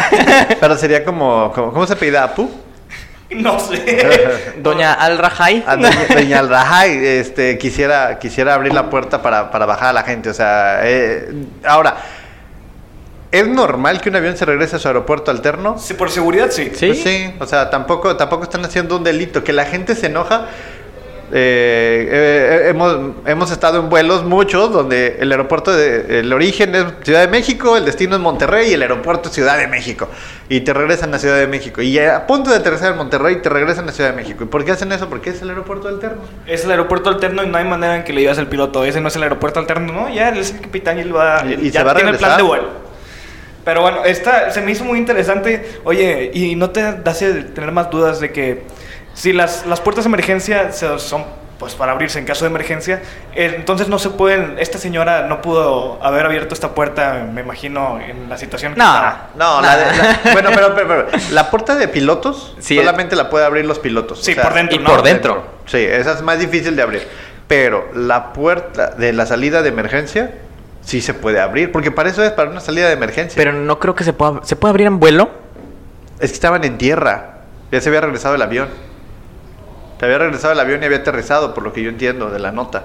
Pero 0.60 0.76
sería 0.76 1.04
como, 1.04 1.52
como- 1.54 1.72
¿Cómo 1.72 1.86
se 1.86 1.96
pide? 1.96 2.18
¿Apu? 2.18 2.50
No 3.30 3.58
sé. 3.60 4.54
Doña 4.58 4.92
Al 4.92 5.16
Rajai. 5.16 5.64
A 5.66 5.76
doña, 5.76 6.06
doña 6.12 6.38
Al-Rajai, 6.40 7.06
este, 7.06 7.58
quisiera, 7.58 8.18
quisiera 8.18 8.54
abrir 8.54 8.74
la 8.74 8.90
puerta 8.90 9.22
para, 9.22 9.50
para 9.52 9.66
bajar 9.66 9.90
a 9.90 9.92
la 9.92 10.02
gente. 10.02 10.30
O 10.30 10.34
sea, 10.34 10.80
eh, 10.82 11.32
ahora, 11.64 11.96
¿es 13.30 13.46
normal 13.46 14.00
que 14.00 14.08
un 14.08 14.16
avión 14.16 14.36
se 14.36 14.44
regrese 14.44 14.74
a 14.76 14.78
su 14.80 14.88
aeropuerto 14.88 15.30
alterno? 15.30 15.78
Sí, 15.78 15.94
por 15.94 16.10
seguridad, 16.10 16.50
sí. 16.50 16.72
Sí. 16.74 16.86
Pues 16.88 17.02
sí, 17.04 17.32
o 17.38 17.46
sea, 17.46 17.70
tampoco, 17.70 18.16
tampoco 18.16 18.42
están 18.42 18.64
haciendo 18.64 18.96
un 18.96 19.04
delito. 19.04 19.44
Que 19.44 19.52
la 19.52 19.64
gente 19.64 19.94
se 19.94 20.06
enoja. 20.06 20.46
Eh, 21.32 22.08
eh, 22.10 22.68
hemos, 22.70 22.96
hemos 23.26 23.50
estado 23.50 23.78
en 23.80 23.88
vuelos 23.88 24.24
muchos 24.24 24.72
donde 24.72 25.16
el 25.20 25.30
aeropuerto 25.30 25.72
de, 25.74 26.20
el 26.20 26.32
origen 26.32 26.74
es 26.74 26.84
Ciudad 27.02 27.20
de 27.20 27.28
México, 27.28 27.76
el 27.76 27.84
destino 27.84 28.16
es 28.16 28.20
Monterrey 28.20 28.70
y 28.70 28.74
el 28.74 28.82
aeropuerto 28.82 29.28
es 29.28 29.34
Ciudad 29.34 29.56
de 29.58 29.66
México. 29.68 30.08
Y 30.48 30.60
te 30.60 30.72
regresan 30.72 31.14
a 31.14 31.18
Ciudad 31.18 31.38
de 31.38 31.46
México. 31.46 31.80
Y 31.82 31.98
a 31.98 32.26
punto 32.26 32.50
de 32.50 32.56
aterrizar 32.56 32.90
en 32.92 32.98
Monterrey 32.98 33.36
te 33.42 33.48
regresan 33.48 33.88
a 33.88 33.92
Ciudad 33.92 34.10
de 34.10 34.16
México. 34.16 34.42
¿Y 34.42 34.46
por 34.48 34.64
qué 34.64 34.72
hacen 34.72 34.90
eso? 34.92 35.08
Porque 35.08 35.30
es 35.30 35.40
el 35.42 35.50
aeropuerto 35.50 35.86
alterno. 35.88 36.22
Es 36.46 36.64
el 36.64 36.70
aeropuerto 36.72 37.08
alterno 37.10 37.44
y 37.44 37.46
no 37.46 37.56
hay 37.58 37.64
manera 37.64 37.96
en 37.96 38.04
que 38.04 38.12
le 38.12 38.20
digas 38.20 38.38
al 38.38 38.48
piloto, 38.48 38.84
ese 38.84 39.00
no 39.00 39.08
es 39.08 39.16
el 39.16 39.22
aeropuerto 39.22 39.60
alterno, 39.60 39.92
no, 39.92 40.12
ya 40.12 40.30
él 40.30 40.38
es 40.38 40.50
el 40.52 40.60
capitán 40.60 40.98
y 40.98 41.02
él 41.02 41.14
va, 41.14 41.44
Y- 41.46 41.66
y 41.66 41.70
ya 41.70 41.80
se 41.80 41.84
va 41.84 41.92
a 41.92 41.94
tiene 41.94 42.10
el 42.10 42.16
plan 42.16 42.36
de 42.36 42.42
vuelo. 42.42 42.90
Pero 43.64 43.82
bueno, 43.82 44.04
esta 44.04 44.50
se 44.50 44.62
me 44.62 44.72
hizo 44.72 44.84
muy 44.84 44.98
interesante, 44.98 45.78
oye, 45.84 46.30
y 46.32 46.56
no 46.56 46.70
te 46.70 46.80
hace 46.82 47.32
tener 47.44 47.70
más 47.72 47.90
dudas 47.90 48.18
de 48.18 48.32
que 48.32 48.62
si 49.14 49.32
las, 49.32 49.66
las 49.66 49.80
puertas 49.80 50.04
de 50.04 50.08
emergencia 50.08 50.72
se- 50.72 50.98
son 50.98 51.24
pues 51.58 51.74
para 51.74 51.92
abrirse 51.92 52.18
en 52.18 52.24
caso 52.24 52.46
de 52.46 52.50
emergencia. 52.50 53.02
Eh, 53.34 53.52
Entonces 53.54 53.86
no 53.88 53.98
se 53.98 54.08
pueden, 54.08 54.56
esta 54.58 54.78
señora 54.78 55.26
no 55.26 55.42
pudo 55.42 56.02
haber 56.02 56.24
abierto 56.24 56.54
esta 56.54 56.74
puerta, 56.74 57.26
me 57.30 57.42
imagino, 57.42 58.00
en 58.00 58.30
la 58.30 58.38
situación 58.38 58.72
que 58.72 58.78
No. 58.78 58.86
estaba. 58.86 59.28
No, 59.36 59.60
la 59.60 59.76
de- 59.76 59.84
la- 59.96 60.20
bueno, 60.32 60.50
pero, 60.54 60.74
pero, 60.74 60.88
pero, 60.88 61.06
la 61.32 61.50
puerta 61.50 61.74
de 61.76 61.86
pilotos 61.88 62.56
Sí, 62.60 62.76
solamente 62.76 63.14
la 63.14 63.28
puede 63.28 63.44
abrir 63.44 63.66
los 63.66 63.78
pilotos. 63.78 64.22
Sí, 64.24 64.34
por 64.34 64.54
dentro, 64.54 64.74
y 64.76 64.78
¿no? 64.82 64.88
por 64.88 65.02
dentro. 65.02 65.44
Sí, 65.66 65.76
esa 65.84 66.12
es 66.14 66.22
más 66.22 66.38
difícil 66.38 66.74
de 66.76 66.80
abrir. 66.82 67.06
Pero 67.46 67.88
la 67.94 68.32
puerta 68.32 68.92
de 68.92 69.12
la 69.12 69.26
salida 69.26 69.60
de 69.60 69.68
emergencia 69.68 70.30
sí 70.82 71.02
se 71.02 71.12
puede 71.12 71.40
abrir, 71.40 71.72
porque 71.72 71.90
para 71.90 72.08
eso 72.08 72.24
es 72.24 72.30
para 72.30 72.48
una 72.48 72.60
salida 72.60 72.86
de 72.86 72.94
emergencia. 72.94 73.36
Pero 73.36 73.52
no 73.52 73.78
creo 73.78 73.94
que 73.94 74.04
se 74.04 74.14
pueda. 74.14 74.40
¿Se 74.44 74.56
puede 74.56 74.70
abrir 74.70 74.86
en 74.86 74.98
vuelo? 74.98 75.28
es 76.20 76.30
que 76.30 76.34
estaban 76.36 76.64
en 76.64 76.78
tierra, 76.78 77.40
ya 77.70 77.80
se 77.82 77.90
había 77.90 78.00
regresado 78.00 78.34
el 78.34 78.40
avión. 78.42 78.68
Se 80.00 80.06
había 80.06 80.16
regresado 80.18 80.54
el 80.54 80.60
avión 80.60 80.82
y 80.82 80.86
había 80.86 80.98
aterrizado, 80.98 81.52
por 81.54 81.62
lo 81.62 81.72
que 81.74 81.82
yo 81.82 81.90
entiendo 81.90 82.30
de 82.30 82.38
la 82.38 82.50
nota. 82.52 82.84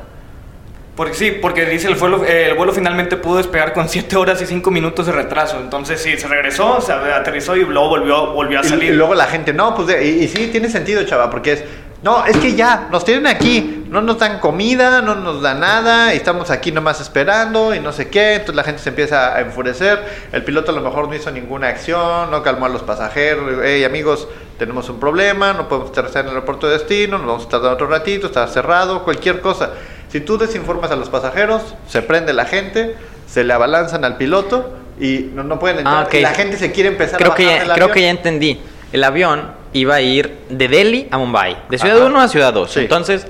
Porque 0.97 1.13
sí, 1.13 1.31
porque 1.41 1.65
dice 1.65 1.87
el 1.87 1.95
vuelo, 1.95 2.23
eh, 2.25 2.49
el 2.49 2.55
vuelo 2.55 2.71
finalmente 2.73 3.15
pudo 3.17 3.37
despegar 3.37 3.71
con 3.73 3.87
7 3.89 4.15
horas 4.17 4.41
y 4.41 4.45
5 4.45 4.69
minutos 4.69 5.05
de 5.05 5.13
retraso. 5.13 5.57
Entonces 5.61 6.01
sí, 6.01 6.17
se 6.17 6.27
regresó, 6.27 6.81
se 6.81 6.91
aterrizó 6.91 7.55
y 7.55 7.61
luego 7.63 7.87
volvió, 7.89 8.27
volvió 8.33 8.59
a 8.59 8.65
Y, 8.65 8.67
salir. 8.67 8.91
y 8.91 8.93
luego 8.95 9.15
la 9.15 9.25
gente, 9.27 9.53
no, 9.53 9.73
pues, 9.75 9.87
de- 9.87 10.05
y, 10.05 10.23
y 10.23 10.27
sí, 10.27 10.49
tiene 10.51 10.69
sentido, 10.69 11.03
chava, 11.05 11.29
porque 11.29 11.53
es, 11.53 11.63
no, 12.03 12.25
es 12.25 12.37
que 12.37 12.55
ya, 12.55 12.87
nos 12.91 13.03
tienen 13.03 13.25
aquí, 13.25 13.85
no 13.89 14.01
nos 14.01 14.19
dan 14.19 14.39
comida, 14.39 15.01
no 15.01 15.15
nos 15.15 15.41
dan 15.41 15.59
nada, 15.61 16.13
y 16.13 16.17
estamos 16.17 16.51
aquí 16.51 16.71
nomás 16.71 17.01
esperando, 17.01 17.73
y 17.73 17.79
no 17.79 17.91
sé 17.93 18.09
qué, 18.09 18.33
entonces 18.33 18.55
la 18.55 18.63
gente 18.63 18.81
se 18.81 18.89
empieza 18.89 19.35
a 19.35 19.41
enfurecer, 19.41 20.03
el 20.31 20.43
piloto 20.43 20.71
a 20.71 20.75
lo 20.75 20.81
mejor 20.81 21.07
no 21.07 21.15
hizo 21.15 21.31
ninguna 21.31 21.69
acción, 21.69 22.29
no 22.29 22.43
calmó 22.43 22.67
a 22.67 22.69
los 22.69 22.83
pasajeros, 22.83 23.59
hey 23.63 23.83
amigos, 23.83 24.27
tenemos 24.59 24.87
un 24.89 24.99
problema, 24.99 25.53
no 25.53 25.67
podemos 25.67 25.89
aterrizar 25.91 26.21
en 26.21 26.27
el 26.27 26.35
aeropuerto 26.35 26.67
de 26.67 26.73
destino, 26.73 27.17
nos 27.17 27.27
vamos 27.27 27.45
a 27.45 27.49
tardar 27.49 27.73
otro 27.73 27.87
ratito, 27.87 28.27
está 28.27 28.45
cerrado, 28.47 29.03
cualquier 29.03 29.41
cosa. 29.41 29.71
Si 30.09 30.21
tú 30.21 30.37
desinformas 30.37 30.91
a 30.91 30.95
los 30.95 31.09
pasajeros, 31.09 31.61
se 31.89 32.01
prende 32.01 32.31
la 32.33 32.45
gente, 32.45 32.95
se 33.27 33.43
le 33.43 33.51
abalanzan 33.51 34.05
al 34.05 34.15
piloto 34.17 34.69
y 34.99 35.29
no, 35.33 35.43
no 35.43 35.59
pueden 35.59 35.79
entrar, 35.79 36.07
Ah, 36.09 36.17
la 36.21 36.29
gente 36.33 36.57
se 36.57 36.71
quiere 36.71 36.89
empezar 36.89 37.17
Creo 37.19 37.33
a 37.33 37.35
que, 37.35 37.45
bajar 37.45 37.57
ya, 37.57 37.63
del 37.65 37.73
creo 37.73 37.85
avión. 37.85 37.93
que 37.95 38.01
ya 38.01 38.09
entendí. 38.11 38.61
El 38.93 39.03
avión 39.03 39.51
iba 39.77 39.95
a 39.95 40.01
ir 40.01 40.33
de 40.49 40.67
Delhi 40.67 41.07
a 41.11 41.17
Mumbai, 41.17 41.57
de 41.69 41.77
Ciudad 41.77 41.97
Ajá. 41.97 42.05
1 42.05 42.21
a 42.21 42.27
Ciudad 42.27 42.53
2. 42.53 42.71
Sí. 42.71 42.79
Entonces, 42.79 43.27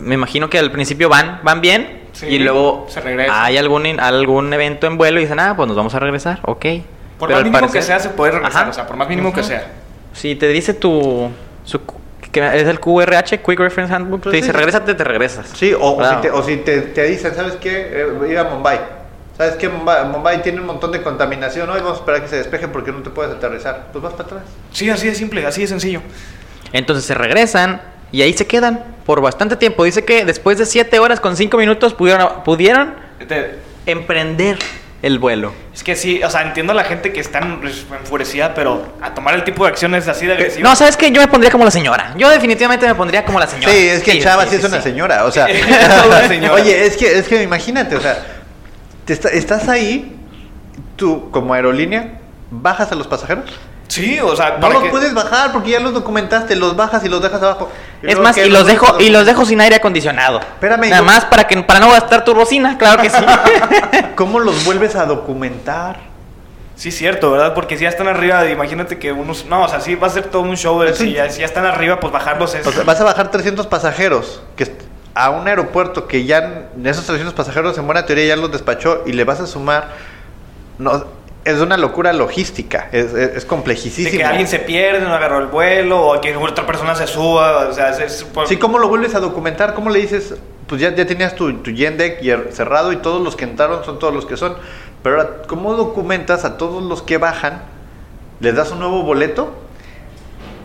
me 0.00 0.14
imagino 0.14 0.50
que 0.50 0.58
al 0.58 0.70
principio 0.70 1.08
van, 1.08 1.40
van 1.42 1.60
bien 1.60 2.00
Sí, 2.12 2.26
y 2.26 2.38
luego 2.40 2.86
se 2.90 3.00
regresan. 3.00 3.34
hay 3.38 3.56
algún, 3.56 3.86
in- 3.86 4.00
algún 4.00 4.52
evento 4.52 4.86
en 4.86 4.98
vuelo 4.98 5.18
y 5.18 5.22
dicen, 5.22 5.40
ah, 5.40 5.54
pues 5.56 5.66
nos 5.66 5.76
vamos 5.76 5.94
a 5.94 5.98
regresar, 5.98 6.40
ok. 6.42 6.66
por 7.18 7.28
Pero 7.28 7.40
más 7.40 7.44
mínimo 7.44 7.58
que 7.58 7.66
parecer- 7.72 7.82
sea, 7.82 7.98
se 8.00 8.08
puede 8.10 8.32
regresar. 8.32 8.62
Ajá. 8.62 8.70
O 8.70 8.72
sea, 8.74 8.86
por 8.86 8.96
más 8.96 9.08
mínimo 9.08 9.32
que 9.32 9.42
sea. 9.42 9.66
Si 10.12 10.34
te 10.36 10.48
dice 10.48 10.74
tu, 10.74 11.30
su, 11.64 11.80
que 12.32 12.40
es 12.60 12.66
el 12.68 12.78
QRH, 12.80 13.38
Quick 13.42 13.58
Reference 13.60 13.94
Handbook, 13.94 14.22
Pues 14.22 14.32
te 14.32 14.36
dice, 14.38 14.50
sí. 14.50 14.56
regrésate, 14.56 14.94
te 14.94 15.04
regresas. 15.04 15.48
Sí, 15.54 15.72
o, 15.72 15.80
o 15.80 15.96
Claro. 15.98 16.16
si, 16.16 16.22
te, 16.22 16.30
o 16.30 16.42
si 16.42 16.56
te, 16.58 16.80
te 16.82 17.04
dicen, 17.04 17.34
¿sabes 17.34 17.54
qué? 17.56 17.90
Eh, 17.92 18.30
ir 18.30 18.38
a 18.38 18.44
Mumbai. 18.44 18.80
¿Sabes 19.40 19.54
qué? 19.54 19.70
Mumbai, 19.70 20.04
Mumbai 20.04 20.42
tiene 20.42 20.60
un 20.60 20.66
montón 20.66 20.92
de 20.92 21.00
contaminación. 21.00 21.70
Hoy 21.70 21.80
vamos 21.80 21.96
a 21.96 22.00
esperar 22.00 22.20
que 22.20 22.28
se 22.28 22.36
despeje 22.36 22.68
porque 22.68 22.92
no 22.92 22.98
te 22.98 23.08
puedes 23.08 23.32
aterrizar. 23.34 23.86
Pues 23.90 24.02
vas 24.04 24.12
para 24.12 24.24
atrás. 24.24 24.42
Sí, 24.70 24.90
así 24.90 25.06
de 25.06 25.14
simple, 25.14 25.46
así 25.46 25.62
de 25.62 25.66
sencillo. 25.66 26.02
Entonces 26.74 27.06
se 27.06 27.14
regresan 27.14 27.80
y 28.12 28.20
ahí 28.20 28.34
se 28.34 28.46
quedan 28.46 28.84
por 29.06 29.22
bastante 29.22 29.56
tiempo. 29.56 29.84
Dice 29.84 30.04
que 30.04 30.26
después 30.26 30.58
de 30.58 30.66
7 30.66 30.98
horas 30.98 31.20
con 31.20 31.38
5 31.38 31.56
minutos 31.56 31.94
pudieron, 31.94 32.42
pudieron 32.44 32.92
Te- 33.26 33.54
emprender 33.86 34.58
el 35.00 35.18
vuelo. 35.18 35.54
Es 35.72 35.82
que 35.82 35.96
sí, 35.96 36.22
o 36.22 36.28
sea, 36.28 36.42
entiendo 36.42 36.72
a 36.72 36.76
la 36.76 36.84
gente 36.84 37.10
que 37.10 37.20
está 37.20 37.38
en- 37.38 37.62
enfurecida, 37.98 38.52
pero 38.52 38.92
a 39.00 39.14
tomar 39.14 39.32
el 39.32 39.44
tipo 39.44 39.64
de 39.64 39.70
acciones 39.70 40.06
así 40.06 40.26
de 40.26 40.34
agresivo. 40.34 40.68
No, 40.68 40.76
¿sabes 40.76 40.98
qué? 40.98 41.10
Yo 41.12 41.22
me 41.22 41.28
pondría 41.28 41.50
como 41.50 41.64
la 41.64 41.70
señora. 41.70 42.12
Yo 42.18 42.28
definitivamente 42.28 42.86
me 42.86 42.94
pondría 42.94 43.24
como 43.24 43.40
la 43.40 43.46
señora. 43.46 43.72
Sí, 43.72 43.88
es 43.88 44.02
que 44.02 44.18
Chava 44.20 44.44
sí, 44.44 44.56
es 44.56 44.60
sí, 44.60 44.66
una 44.66 44.76
sí. 44.76 44.82
señora. 44.82 45.24
O 45.24 45.30
sea, 45.32 45.46
Una 46.06 46.28
señora. 46.28 46.52
oye, 46.60 46.84
es 46.84 46.98
que, 46.98 47.18
es 47.18 47.26
que 47.26 47.42
imagínate, 47.42 47.96
o 47.96 48.00
sea, 48.02 48.18
te 49.10 49.14
está- 49.14 49.28
estás 49.30 49.68
ahí, 49.68 50.16
tú 50.94 51.30
como 51.32 51.52
aerolínea, 51.52 52.20
bajas 52.48 52.92
a 52.92 52.94
los 52.94 53.08
pasajeros. 53.08 53.44
Sí, 53.88 54.20
o 54.20 54.36
sea, 54.36 54.58
No 54.60 54.70
los 54.70 54.84
que- 54.84 54.88
puedes 54.90 55.12
bajar 55.14 55.50
porque 55.50 55.70
ya 55.70 55.80
los 55.80 55.92
documentaste, 55.92 56.54
los 56.54 56.76
bajas 56.76 57.04
y 57.04 57.08
los 57.08 57.20
dejas 57.20 57.42
abajo. 57.42 57.68
Es 58.04 58.16
más, 58.20 58.36
y 58.38 58.48
los 58.48 58.64
dejo, 58.68 59.00
y 59.00 59.08
los 59.10 59.26
dejo 59.26 59.44
sin 59.44 59.60
aire 59.60 59.74
acondicionado. 59.74 60.38
Espérame, 60.38 60.82
Nada 60.90 60.98
yo- 60.98 61.04
más 61.04 61.24
para 61.24 61.48
que 61.48 61.60
para 61.64 61.80
no 61.80 61.90
gastar 61.90 62.22
tu 62.24 62.32
bocina, 62.34 62.78
claro 62.78 63.02
que 63.02 63.10
sí. 63.10 63.16
¿Cómo 64.14 64.38
los 64.38 64.64
vuelves 64.64 64.94
a 64.94 65.06
documentar? 65.06 65.96
Sí, 66.76 66.92
cierto, 66.92 67.32
¿verdad? 67.32 67.52
Porque 67.52 67.76
si 67.76 67.82
ya 67.82 67.88
están 67.88 68.06
arriba, 68.06 68.48
imagínate 68.48 68.96
que 68.96 69.10
unos... 69.10 69.44
No, 69.46 69.64
o 69.64 69.68
sea, 69.68 69.80
sí 69.80 69.96
va 69.96 70.06
a 70.06 70.10
ser 70.10 70.26
todo 70.26 70.42
un 70.42 70.56
show. 70.56 70.80
Si, 70.94 71.12
ya, 71.12 71.28
si 71.28 71.40
ya 71.40 71.46
están 71.46 71.66
arriba, 71.66 71.98
pues 71.98 72.12
bajarlos 72.12 72.54
es... 72.54 72.64
O 72.64 72.70
sea, 72.70 72.84
vas 72.84 73.00
a 73.00 73.04
bajar 73.04 73.30
300 73.32 73.66
pasajeros 73.66 74.40
que 74.54 74.72
a 75.14 75.30
un 75.30 75.46
aeropuerto 75.48 76.06
que 76.06 76.24
ya 76.24 76.68
en 76.76 76.86
esos 76.86 77.04
300 77.06 77.34
pasajeros 77.34 77.76
en 77.78 77.86
buena 77.86 78.06
teoría 78.06 78.26
ya 78.26 78.36
los 78.36 78.52
despachó 78.52 79.02
y 79.06 79.12
le 79.12 79.24
vas 79.24 79.40
a 79.40 79.46
sumar 79.46 79.88
no 80.78 81.04
es 81.44 81.58
una 81.60 81.78
locura 81.78 82.12
logística, 82.12 82.88
es, 82.92 83.14
es, 83.14 83.36
es 83.38 83.44
complejísimo. 83.46 84.10
que 84.10 84.22
alguien 84.22 84.46
se 84.46 84.58
pierde, 84.58 85.00
no 85.00 85.14
agarró 85.14 85.38
el 85.38 85.46
vuelo, 85.46 86.06
o 86.08 86.20
que 86.20 86.36
otra 86.36 86.66
persona 86.66 86.94
se 86.94 87.06
suba, 87.06 87.68
o 87.68 87.72
sea, 87.72 87.90
es... 87.90 88.24
por- 88.24 88.46
Sí, 88.46 88.58
¿cómo 88.58 88.78
lo 88.78 88.88
vuelves 88.88 89.14
a 89.14 89.20
documentar? 89.20 89.72
¿Cómo 89.72 89.88
le 89.88 90.00
dices? 90.00 90.34
Pues 90.66 90.82
ya, 90.82 90.94
ya 90.94 91.06
tenías 91.06 91.34
tu, 91.34 91.50
tu 91.54 91.70
Yandex 91.70 92.22
y 92.22 92.28
er- 92.28 92.52
cerrado 92.52 92.92
y 92.92 92.96
todos 92.98 93.22
los 93.22 93.36
que 93.36 93.44
entraron 93.44 93.82
son 93.84 93.98
todos 93.98 94.14
los 94.14 94.26
que 94.26 94.36
son. 94.36 94.54
Pero 95.02 95.16
ahora, 95.16 95.30
¿cómo 95.46 95.72
documentas 95.74 96.44
a 96.44 96.58
todos 96.58 96.82
los 96.82 97.00
que 97.02 97.16
bajan? 97.16 97.62
¿Les 98.40 98.54
das 98.54 98.70
un 98.72 98.78
nuevo 98.80 99.02
boleto? 99.02 99.50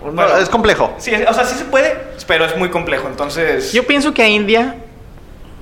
No, 0.06 0.12
Bueno. 0.24 0.38
es 0.38 0.50
complejo. 0.50 0.94
Sí, 0.98 1.12
o 1.14 1.34
sea, 1.34 1.46
sí 1.46 1.56
se 1.58 1.66
puede, 1.66 1.96
pero 2.28 2.46
es 2.46 2.58
muy 2.58 2.70
complejo, 2.70 3.08
entonces... 3.08 3.72
Yo 3.74 3.86
pienso 3.86 4.14
que 4.14 4.22
a 4.24 4.28
India, 4.30 4.76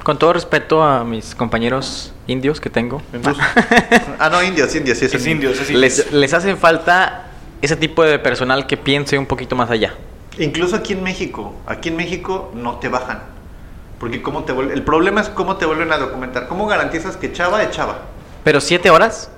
con 0.04 0.18
todo 0.20 0.34
respeto 0.34 0.84
a 0.84 1.04
mis 1.04 1.34
compañeros 1.36 2.14
indios 2.28 2.60
que 2.60 2.70
tengo, 2.70 3.02
ah, 4.20 4.30
no, 4.30 4.44
indios, 4.44 4.76
indios, 4.76 4.98
sí, 4.98 5.06
es 5.06 5.14
es 5.14 5.28
indio. 5.28 5.52
les, 5.72 6.12
les 6.12 6.34
hace 6.34 6.56
falta 6.56 7.26
ese 7.62 7.76
tipo 7.76 8.04
de 8.04 8.20
personal 8.20 8.68
que 8.68 8.76
piense 8.78 9.18
un 9.18 9.26
poquito 9.26 9.56
más 9.56 9.70
allá. 9.70 9.94
Incluso 10.40 10.76
aquí 10.76 10.94
en 10.94 11.04
México, 11.04 11.54
aquí 11.66 11.90
en 11.90 11.96
México 11.96 12.52
no 12.56 12.78
te 12.80 12.90
bajan. 12.90 13.22
Porque 14.00 14.22
cómo 14.22 14.44
te 14.44 14.52
el 14.52 14.82
problema 14.84 15.22
es 15.22 15.30
cómo 15.30 15.56
te 15.56 15.66
vuelven 15.66 15.94
a 15.94 15.98
documentar. 15.98 16.48
¿Cómo 16.50 16.66
garantizas 16.66 17.16
que 17.16 17.32
Chava 17.32 17.64
es 17.64 17.72
Chava? 17.72 18.00
Pero 18.44 18.60
siete 18.60 18.90
horas, 18.90 19.30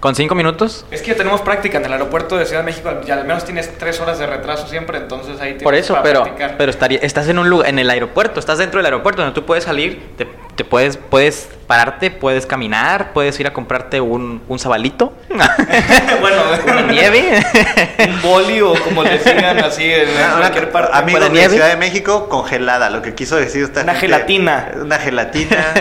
con 0.00 0.14
cinco 0.14 0.34
minutos. 0.34 0.86
Es 0.90 1.02
que 1.02 1.08
ya 1.08 1.16
tenemos 1.16 1.42
práctica 1.42 1.76
en 1.78 1.84
el 1.84 1.92
aeropuerto 1.92 2.38
de 2.38 2.46
Ciudad 2.46 2.62
de 2.62 2.66
México, 2.66 2.90
ya 3.06 3.14
al 3.14 3.26
menos 3.26 3.44
tienes 3.44 3.76
tres 3.78 4.00
horas 4.00 4.18
de 4.18 4.26
retraso 4.26 4.66
siempre, 4.66 4.96
entonces 4.98 5.34
ahí 5.40 5.50
tienes 5.50 5.62
Por 5.62 5.74
eso, 5.74 5.92
para 5.92 6.02
pero, 6.02 6.22
practicar. 6.22 6.54
pero 6.56 6.70
estaría, 6.70 6.98
estás 7.02 7.28
en 7.28 7.38
un 7.38 7.50
lugar, 7.50 7.68
en 7.68 7.78
el 7.78 7.90
aeropuerto, 7.90 8.40
estás 8.40 8.56
dentro 8.58 8.78
del 8.78 8.86
aeropuerto 8.86 9.20
donde 9.20 9.34
tú 9.38 9.44
puedes 9.44 9.64
salir, 9.64 10.00
te, 10.16 10.26
te 10.54 10.64
puedes, 10.64 10.96
puedes 10.96 11.50
pararte, 11.66 12.10
puedes 12.10 12.46
caminar, 12.46 13.12
puedes 13.12 13.38
ir 13.40 13.46
a 13.46 13.52
comprarte 13.52 14.00
un, 14.00 14.40
un 14.48 14.58
sabalito, 14.58 15.12
bueno, 15.28 16.36
una 16.64 16.82
nieve. 16.82 17.42
un 18.08 18.22
boli 18.22 18.60
o 18.62 18.72
como 18.82 19.02
le 19.02 19.18
digan 19.18 19.58
así 19.58 19.84
en 19.84 20.08
Una- 20.08 20.36
cualquier 20.38 20.70
parte. 20.72 20.90
Amigos 20.96 21.20
¿Para 21.20 21.32
de 21.32 21.38
nieve? 21.38 21.54
Ciudad 21.54 21.68
de 21.68 21.76
México, 21.76 22.28
congelada. 22.30 22.88
Lo 22.88 23.02
que 23.02 23.14
quiso 23.14 23.36
decir 23.36 23.64
esta 23.64 23.82
Una 23.82 23.92
gente- 23.92 24.06
gelatina. 24.06 24.72
Una 24.80 24.96
gelatina. 24.98 25.74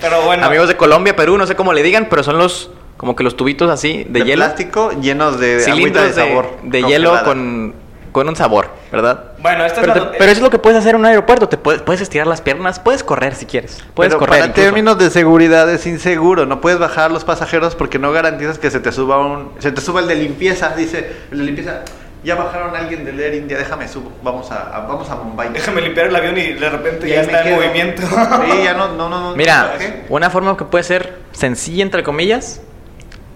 Pero 0.00 0.22
bueno, 0.22 0.44
Amigos 0.46 0.68
de 0.68 0.76
Colombia, 0.76 1.16
Perú, 1.16 1.38
no 1.38 1.46
sé 1.46 1.54
cómo 1.56 1.72
le 1.72 1.82
digan, 1.82 2.08
pero 2.10 2.22
son 2.22 2.36
los 2.38 2.70
como 3.02 3.16
que 3.16 3.24
los 3.24 3.36
tubitos 3.36 3.68
así 3.68 4.04
de, 4.04 4.20
de, 4.20 4.24
hielo, 4.24 4.44
plástico 4.44 4.92
llenos 5.00 5.40
de 5.40 5.58
cilindros 5.58 6.04
de 6.04 6.08
de, 6.10 6.14
sabor. 6.14 6.50
de 6.62 6.82
hielo 6.84 7.24
con, 7.24 7.74
con 8.12 8.28
un 8.28 8.36
sabor, 8.36 8.68
¿verdad? 8.92 9.32
bueno, 9.40 9.64
esta 9.64 9.80
Pero, 9.80 9.92
es 9.94 10.00
te- 10.12 10.18
pero 10.18 10.24
eso 10.30 10.38
es 10.38 10.40
lo 10.42 10.50
que 10.50 10.58
puedes 10.60 10.78
hacer 10.78 10.94
en 10.94 11.00
un 11.00 11.06
aeropuerto. 11.06 11.48
Te 11.48 11.56
puedes, 11.58 11.82
puedes 11.82 12.00
estirar 12.00 12.28
las 12.28 12.40
piernas, 12.40 12.78
puedes 12.78 13.02
correr 13.02 13.34
si 13.34 13.44
quieres. 13.44 13.82
Puedes 13.94 14.12
Pero 14.12 14.20
correr. 14.20 14.38
para 14.38 14.46
incluso. 14.50 14.64
términos 14.68 14.98
de 14.98 15.10
seguridad 15.10 15.68
es 15.68 15.84
inseguro. 15.84 16.46
No 16.46 16.60
puedes 16.60 16.78
bajar 16.78 17.06
a 17.06 17.08
los 17.12 17.24
pasajeros 17.24 17.74
porque 17.74 17.98
no 17.98 18.12
garantizas 18.12 18.60
que 18.60 18.70
se 18.70 18.78
te 18.78 18.92
suba 18.92 19.18
un. 19.18 19.50
Se 19.58 19.72
te 19.72 19.80
suba 19.80 19.98
el 19.98 20.06
de 20.06 20.14
limpieza. 20.14 20.68
Dice 20.76 21.10
el 21.32 21.38
de 21.38 21.44
limpieza. 21.44 21.80
Ya 22.22 22.36
bajaron 22.36 22.76
a 22.76 22.78
alguien 22.78 23.04
del 23.04 23.18
Air 23.18 23.34
India. 23.34 23.58
Déjame 23.58 23.88
subo. 23.88 24.12
Vamos 24.22 24.52
a, 24.52 24.76
a- 24.76 24.86
vamos 24.86 25.10
a 25.10 25.16
Mumbai. 25.16 25.52
Déjame 25.52 25.80
limpiar 25.80 26.06
el 26.06 26.14
avión 26.14 26.38
y 26.38 26.52
de 26.52 26.70
repente 26.70 27.08
Y 27.08 27.10
ya 27.10 27.22
está 27.22 27.42
en 27.48 27.56
movimiento. 27.56 28.02
Sí, 28.02 28.62
ya 28.62 28.74
no, 28.74 28.92
no, 28.94 29.08
no. 29.08 29.30
no 29.30 29.34
Mira, 29.36 29.74
¿qué? 29.76 30.04
una 30.08 30.30
forma 30.30 30.56
que 30.56 30.64
puede 30.66 30.84
ser 30.84 31.18
sencilla, 31.32 31.82
entre 31.82 32.04
comillas, 32.04 32.60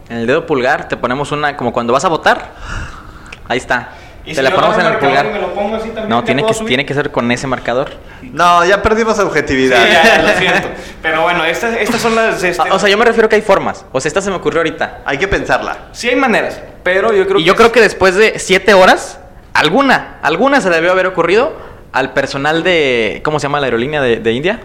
en 0.08 0.18
el 0.18 0.26
dedo 0.26 0.46
pulgar 0.46 0.88
te 0.88 0.96
ponemos 0.96 1.32
una, 1.32 1.56
como 1.56 1.72
cuando 1.72 1.92
vas 1.92 2.04
a 2.04 2.08
votar, 2.08 2.50
ahí 3.48 3.58
está. 3.58 3.90
Y 4.24 4.30
Te 4.30 4.36
si 4.36 4.42
la 4.42 4.50
yo 4.50 4.56
ponemos 4.56 4.76
en 4.78 4.86
el 4.86 4.98
pulgar. 4.98 5.26
y 5.26 5.28
me 5.28 5.38
lo 5.40 5.54
pongo 5.54 5.76
así 5.76 5.86
también, 5.90 6.08
No, 6.08 6.18
¿ya 6.18 6.24
tiene 6.24 6.44
que, 6.44 6.52
subir? 6.52 6.68
tiene 6.68 6.84
que 6.86 6.94
ser 6.94 7.12
con 7.12 7.30
ese 7.30 7.46
marcador. 7.46 7.90
No, 8.22 8.64
ya 8.64 8.82
perdimos 8.82 9.16
objetividad. 9.20 9.80
Sí, 9.84 9.92
ya, 9.92 10.22
lo 10.22 10.28
siento. 10.36 10.68
Pero 11.00 11.22
bueno, 11.22 11.44
estas, 11.44 11.76
estas 11.76 12.00
son 12.00 12.16
las... 12.16 12.42
este, 12.42 12.60
Ah, 12.68 12.74
O 12.74 12.78
sea, 12.80 12.88
yo 12.88 12.98
me 12.98 13.04
refiero 13.04 13.28
que 13.28 13.36
hay 13.36 13.42
formas. 13.42 13.84
O 13.92 14.00
sea, 14.00 14.08
esta 14.08 14.20
se 14.20 14.30
me 14.30 14.36
ocurrió 14.36 14.58
ahorita. 14.60 15.02
Hay 15.04 15.18
que 15.18 15.28
pensarla. 15.28 15.76
sí 15.92 16.08
hay 16.08 16.16
maneras, 16.16 16.60
pero 16.82 17.12
yo 17.12 17.24
creo 17.28 17.38
y 17.38 17.44
yo 17.44 17.52
que... 17.52 17.58
creo 17.58 17.70
que 17.72 17.80
después 17.80 18.16
de 18.16 18.40
siete 18.40 18.74
horas, 18.74 19.20
alguna, 19.54 20.18
alguna 20.22 20.60
se 20.60 20.70
debió 20.70 20.90
haber 20.90 21.06
ocurrido 21.06 21.52
al 21.92 22.12
personal 22.12 22.64
de, 22.64 23.20
¿cómo 23.24 23.38
se 23.38 23.44
llama 23.44 23.60
la 23.60 23.66
aerolínea 23.66 24.02
de, 24.02 24.16
de 24.16 24.32
India? 24.32 24.58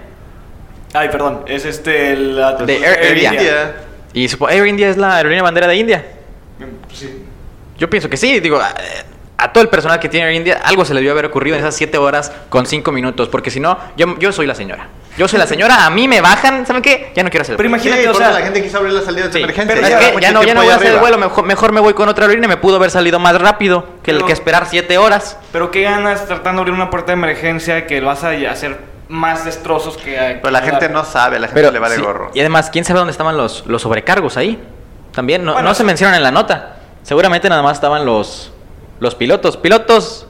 Ay, 0.93 1.09
perdón, 1.09 1.43
es 1.45 1.65
este... 1.65 2.15
La, 2.15 2.53
De 2.53 2.77
Air 2.83 3.15
India. 3.15 3.33
India. 3.33 3.75
Y 4.13 4.27
supo- 4.27 4.49
Air 4.49 4.65
India 4.67 4.89
es 4.89 4.97
la 4.97 5.15
aerolínea 5.17 5.43
bandera 5.43 5.67
de 5.67 5.75
India. 5.75 6.05
Sí. 6.93 7.23
Yo 7.77 7.89
pienso 7.89 8.09
que 8.09 8.17
sí, 8.17 8.39
digo, 8.39 8.59
a 9.37 9.53
todo 9.53 9.63
el 9.63 9.69
personal 9.69 9.99
que 9.99 10.07
tiene 10.09 10.27
Air 10.27 10.35
India, 10.35 10.61
algo 10.63 10.85
se 10.85 10.93
le 10.93 10.99
debió 10.99 11.13
haber 11.13 11.25
ocurrido 11.25 11.55
en 11.55 11.61
esas 11.61 11.75
7 11.75 11.97
horas 11.97 12.31
con 12.49 12.65
5 12.65 12.91
minutos, 12.91 13.27
porque 13.29 13.49
si 13.49 13.59
no, 13.59 13.77
yo, 13.97 14.17
yo 14.19 14.31
soy 14.31 14.45
la 14.45 14.53
señora. 14.55 14.89
Yo 15.17 15.27
soy 15.27 15.39
la 15.39 15.47
señora, 15.47 15.85
a 15.85 15.89
mí 15.89 16.07
me 16.07 16.21
bajan, 16.21 16.65
¿saben 16.65 16.81
qué? 16.81 17.11
Ya 17.15 17.23
no 17.23 17.29
quiero 17.29 17.41
hacer 17.41 17.53
el 17.53 17.57
Pero 17.57 17.69
vuelo. 17.69 17.83
imagínate, 17.83 18.01
Sí, 18.03 18.07
o 18.07 18.13
sea, 18.13 18.31
la 18.31 18.41
gente 18.45 18.63
quiso 18.63 18.77
abrir 18.77 18.93
las 18.93 19.03
salidas 19.03 19.27
Sí, 19.27 19.39
de 19.39 19.43
emergencia. 19.43 19.75
pero 19.75 19.87
es 19.87 19.93
que 19.93 20.21
ya 20.21 20.31
no, 20.31 20.43
ya 20.43 20.53
no 20.53 20.61
voy 20.61 20.71
a 20.71 20.75
hacer 20.75 20.93
el 20.93 20.99
vuelo, 20.99 21.17
mejor, 21.17 21.43
mejor 21.45 21.71
me 21.73 21.81
voy 21.81 21.93
con 21.93 22.07
otra 22.07 22.23
aerolínea, 22.25 22.47
me 22.47 22.55
pudo 22.57 22.77
haber 22.77 22.91
salido 22.91 23.19
más 23.19 23.39
rápido 23.41 23.85
que 24.03 24.11
el 24.11 24.17
Pero- 24.17 24.27
que 24.27 24.33
esperar 24.33 24.67
7 24.69 24.97
horas. 24.97 25.37
Pero 25.51 25.69
qué 25.71 25.81
ganas 25.81 26.25
tratando 26.27 26.59
de 26.59 26.69
abrir 26.69 26.73
una 26.75 26.89
puerta 26.89 27.07
de 27.07 27.13
emergencia 27.13 27.87
que 27.87 27.99
vas 27.99 28.23
a 28.23 28.29
hacer 28.29 28.77
más 29.11 29.45
destrozos 29.45 29.97
que... 29.97 30.39
Pero 30.41 30.51
la 30.51 30.61
gente 30.61 30.89
no 30.89 31.03
sabe, 31.03 31.37
la 31.37 31.47
gente 31.47 31.61
Pero 31.61 31.71
le 31.71 31.79
vale 31.79 31.95
sí, 31.95 32.01
gorro. 32.01 32.31
Y 32.33 32.39
además, 32.39 32.69
¿quién 32.69 32.85
sabe 32.85 32.99
dónde 32.99 33.11
estaban 33.11 33.37
los, 33.37 33.65
los 33.67 33.81
sobrecargos 33.81 34.37
ahí? 34.37 34.61
También 35.11 35.43
no, 35.43 35.53
Bueno, 35.53 35.69
no 35.69 35.75
se 35.75 35.83
mencionan 35.83 36.15
en 36.15 36.23
la 36.23 36.31
nota. 36.31 36.77
Seguramente 37.03 37.49
nada 37.49 37.61
más 37.61 37.73
estaban 37.73 38.05
los, 38.05 38.51
los 38.99 39.15
pilotos. 39.15 39.57
Pilotos. 39.57 40.27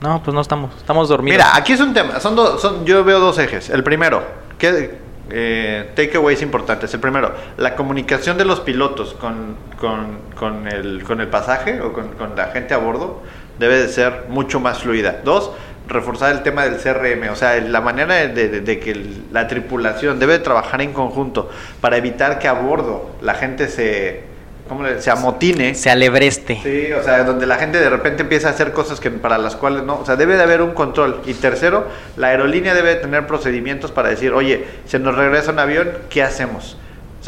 No, 0.00 0.22
pues 0.22 0.34
no 0.34 0.40
estamos. 0.40 0.74
Estamos 0.76 1.08
dormidos. 1.08 1.38
Mira, 1.38 1.56
aquí 1.56 1.72
es 1.72 1.80
un 1.80 1.94
tema. 1.94 2.18
Son 2.20 2.34
dos, 2.34 2.60
son, 2.60 2.84
yo 2.84 3.04
veo 3.04 3.20
dos 3.20 3.38
ejes. 3.38 3.70
El 3.70 3.84
primero, 3.84 4.22
que 4.58 4.98
eh, 5.30 5.92
takeaways 5.94 6.42
importantes. 6.42 6.92
El 6.94 7.00
primero, 7.00 7.32
la 7.56 7.76
comunicación 7.76 8.36
de 8.38 8.44
los 8.44 8.60
pilotos 8.60 9.14
con, 9.14 9.56
con, 9.78 10.18
con 10.36 10.66
el, 10.66 11.04
con 11.04 11.20
el 11.20 11.28
pasaje 11.28 11.80
o 11.80 11.92
con, 11.92 12.08
con 12.10 12.34
la 12.36 12.46
gente 12.46 12.74
a 12.74 12.78
bordo 12.78 13.22
debe 13.58 13.80
de 13.80 13.88
ser 13.88 14.26
mucho 14.28 14.60
más 14.60 14.78
fluida. 14.78 15.20
Dos, 15.24 15.50
reforzar 15.88 16.32
el 16.32 16.42
tema 16.42 16.64
del 16.64 16.76
CRM, 16.76 17.30
o 17.32 17.36
sea, 17.36 17.58
la 17.60 17.80
manera 17.80 18.14
de, 18.14 18.28
de- 18.48 18.60
de 18.60 18.78
que 18.78 18.94
la 19.32 19.48
tripulación 19.48 20.18
debe 20.18 20.34
de 20.34 20.38
trabajar 20.40 20.80
en 20.82 20.92
conjunto 20.92 21.50
para 21.80 21.96
evitar 21.96 22.38
que 22.38 22.46
a 22.46 22.52
bordo 22.52 23.10
la 23.22 23.34
gente 23.34 23.68
se, 23.68 24.20
¿cómo 24.68 24.82
le- 24.84 25.00
se 25.00 25.10
amotine. 25.10 25.74
Se 25.74 25.88
alebreste. 25.90 26.60
Sí, 26.62 26.92
o 26.92 27.02
sea, 27.02 27.24
donde 27.24 27.46
la 27.46 27.56
gente 27.56 27.78
de 27.80 27.88
repente 27.88 28.22
empieza 28.22 28.48
a 28.48 28.50
hacer 28.50 28.72
cosas 28.72 29.00
que 29.00 29.10
para 29.10 29.38
las 29.38 29.56
cuales 29.56 29.82
no, 29.84 30.00
o 30.00 30.04
sea, 30.04 30.16
debe 30.16 30.36
de 30.36 30.42
haber 30.42 30.60
un 30.62 30.72
control. 30.72 31.22
Y 31.24 31.34
tercero, 31.34 31.86
la 32.16 32.28
aerolínea 32.28 32.74
debe 32.74 32.90
de 32.90 32.96
tener 32.96 33.26
procedimientos 33.26 33.90
para 33.90 34.10
decir, 34.10 34.32
oye, 34.32 34.66
se 34.86 34.98
nos 34.98 35.14
regresa 35.16 35.52
un 35.52 35.58
avión, 35.58 35.88
¿qué 36.10 36.22
hacemos? 36.22 36.76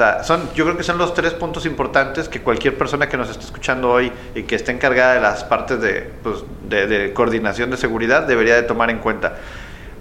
Sea, 0.00 0.25
son, 0.25 0.49
yo 0.54 0.64
creo 0.64 0.78
que 0.78 0.83
son 0.83 0.97
los 0.97 1.12
tres 1.12 1.35
puntos 1.35 1.66
importantes 1.66 2.30
que 2.30 2.40
cualquier 2.40 2.78
persona 2.78 3.07
que 3.11 3.19
nos 3.19 3.28
está 3.28 3.45
escuchando 3.45 3.90
hoy 3.90 4.11
y 4.35 4.45
que 4.45 4.54
esté 4.54 4.73
encargada 4.73 5.12
de 5.12 5.21
las 5.21 5.45
partes 5.45 5.78
de, 5.83 6.11
pues, 6.23 6.37
de, 6.71 6.87
de 6.87 7.12
coordinación 7.12 7.71
de 7.71 7.76
seguridad 7.76 8.23
debería 8.23 8.54
de 8.54 8.62
tomar 8.62 8.88
en 8.88 8.97
cuenta. 9.00 9.35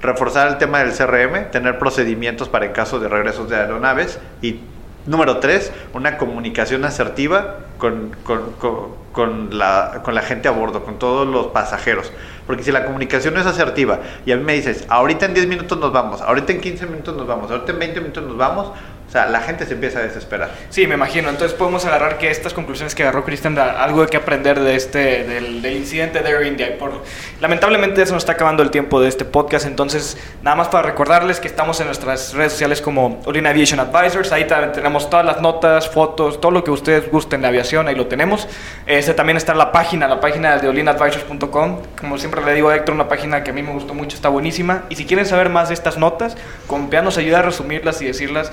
Reforzar 0.01 0.47
el 0.47 0.57
tema 0.57 0.79
del 0.79 0.93
CRM, 0.93 1.51
tener 1.51 1.77
procedimientos 1.79 2.47
para 2.47 2.65
en 2.67 2.71
caso 2.71 3.01
de 3.01 3.09
regresos 3.09 3.49
de 3.49 3.57
aeronaves 3.57 4.19
y 4.41 4.61
Número 5.05 5.37
tres, 5.37 5.71
una 5.93 6.17
comunicación 6.17 6.85
asertiva 6.85 7.55
con, 7.77 8.15
con, 8.23 8.51
con- 8.59 8.99
con 9.11 9.57
la, 9.57 10.01
con 10.03 10.13
la 10.13 10.21
gente 10.21 10.47
a 10.47 10.51
bordo, 10.51 10.83
con 10.83 10.99
todos 10.99 11.27
los 11.27 11.47
pasajeros. 11.47 12.11
Porque 12.45 12.63
si 12.63 12.71
la 12.71 12.85
comunicación 12.85 13.33
no 13.33 13.39
es 13.39 13.47
asertiva 13.47 13.99
y 14.25 14.33
a 14.33 14.37
mí 14.37 14.43
me 14.43 14.53
dices, 14.53 14.85
ahorita 14.87 15.25
en 15.25 15.33
10 15.33 15.47
minutos 15.47 15.79
nos 15.79 15.91
vamos, 15.91 16.21
ahorita 16.21 16.51
en 16.53 16.61
15 16.61 16.85
minutos 16.85 17.15
nos 17.17 17.25
vamos, 17.25 17.49
ahorita 17.49 17.71
en 17.71 17.79
20 17.79 18.01
minutos 18.01 18.23
nos 18.23 18.37
vamos, 18.37 18.71
o 19.09 19.11
sea, 19.11 19.25
la 19.25 19.41
gente 19.41 19.65
se 19.65 19.73
empieza 19.73 19.97
a 19.97 20.03
desesperar. 20.03 20.51
Sí, 20.69 20.85
me 20.85 20.93
imagino. 20.93 21.29
Entonces 21.29 21.57
podemos 21.57 21.83
agarrar 21.83 22.19
que 22.19 22.29
estas 22.29 22.53
conclusiones 22.53 22.93
que 22.93 23.01
agarró 23.01 23.25
Cristian, 23.25 23.57
algo 23.57 24.05
que 24.05 24.17
aprender 24.17 24.59
de 24.59 24.75
este, 24.75 25.23
del, 25.23 25.65
incidente 25.65 26.21
de 26.21 26.29
Air 26.29 26.45
India. 26.45 26.77
Por, 26.77 27.03
lamentablemente 27.41 28.05
se 28.05 28.13
nos 28.13 28.21
está 28.21 28.33
acabando 28.33 28.61
el 28.61 28.69
tiempo 28.69 29.01
de 29.01 29.09
este 29.09 29.25
podcast, 29.25 29.65
entonces 29.65 30.15
nada 30.43 30.55
más 30.55 30.67
para 30.67 30.83
recordarles 30.83 31.39
que 31.39 31.47
estamos 31.47 31.79
en 31.79 31.87
nuestras 31.87 32.33
redes 32.35 32.51
sociales 32.51 32.81
como 32.81 33.19
Olin 33.25 33.47
Aviation 33.47 33.79
Advisors, 33.79 34.31
ahí 34.31 34.45
tenemos 34.73 35.09
todas 35.09 35.25
las 35.25 35.41
notas, 35.41 35.89
fotos, 35.89 36.39
todo 36.39 36.51
lo 36.51 36.63
que 36.63 36.69
ustedes 36.69 37.09
gusten 37.09 37.41
de 37.41 37.47
aviación, 37.47 37.87
ahí 37.87 37.95
lo 37.95 38.05
tenemos. 38.05 38.47
Este 38.85 39.15
también 39.15 39.37
está 39.37 39.55
la 39.55 39.71
página, 39.71 40.07
la 40.07 40.19
página 40.19 40.57
de 40.57 40.67
olinadvisors.com, 40.67 41.81
como 41.99 42.19
siempre 42.19 42.45
le 42.45 42.53
digo 42.53 42.69
a 42.69 42.75
Héctor, 42.75 42.93
una 42.93 43.07
página 43.07 43.43
que 43.43 43.49
a 43.49 43.53
mí 43.53 43.63
me 43.63 43.71
gustó 43.71 43.95
mucho, 43.95 44.15
está 44.15 44.29
buenísima. 44.29 44.83
Y 44.89 44.95
si 44.97 45.05
quieren 45.05 45.25
saber 45.25 45.49
más 45.49 45.69
de 45.69 45.73
estas 45.73 45.97
notas, 45.97 46.37
Compea 46.67 47.01
nos 47.01 47.17
ayuda 47.17 47.39
a 47.39 47.41
resumirlas 47.41 47.99
y 48.03 48.05
decirlas 48.05 48.51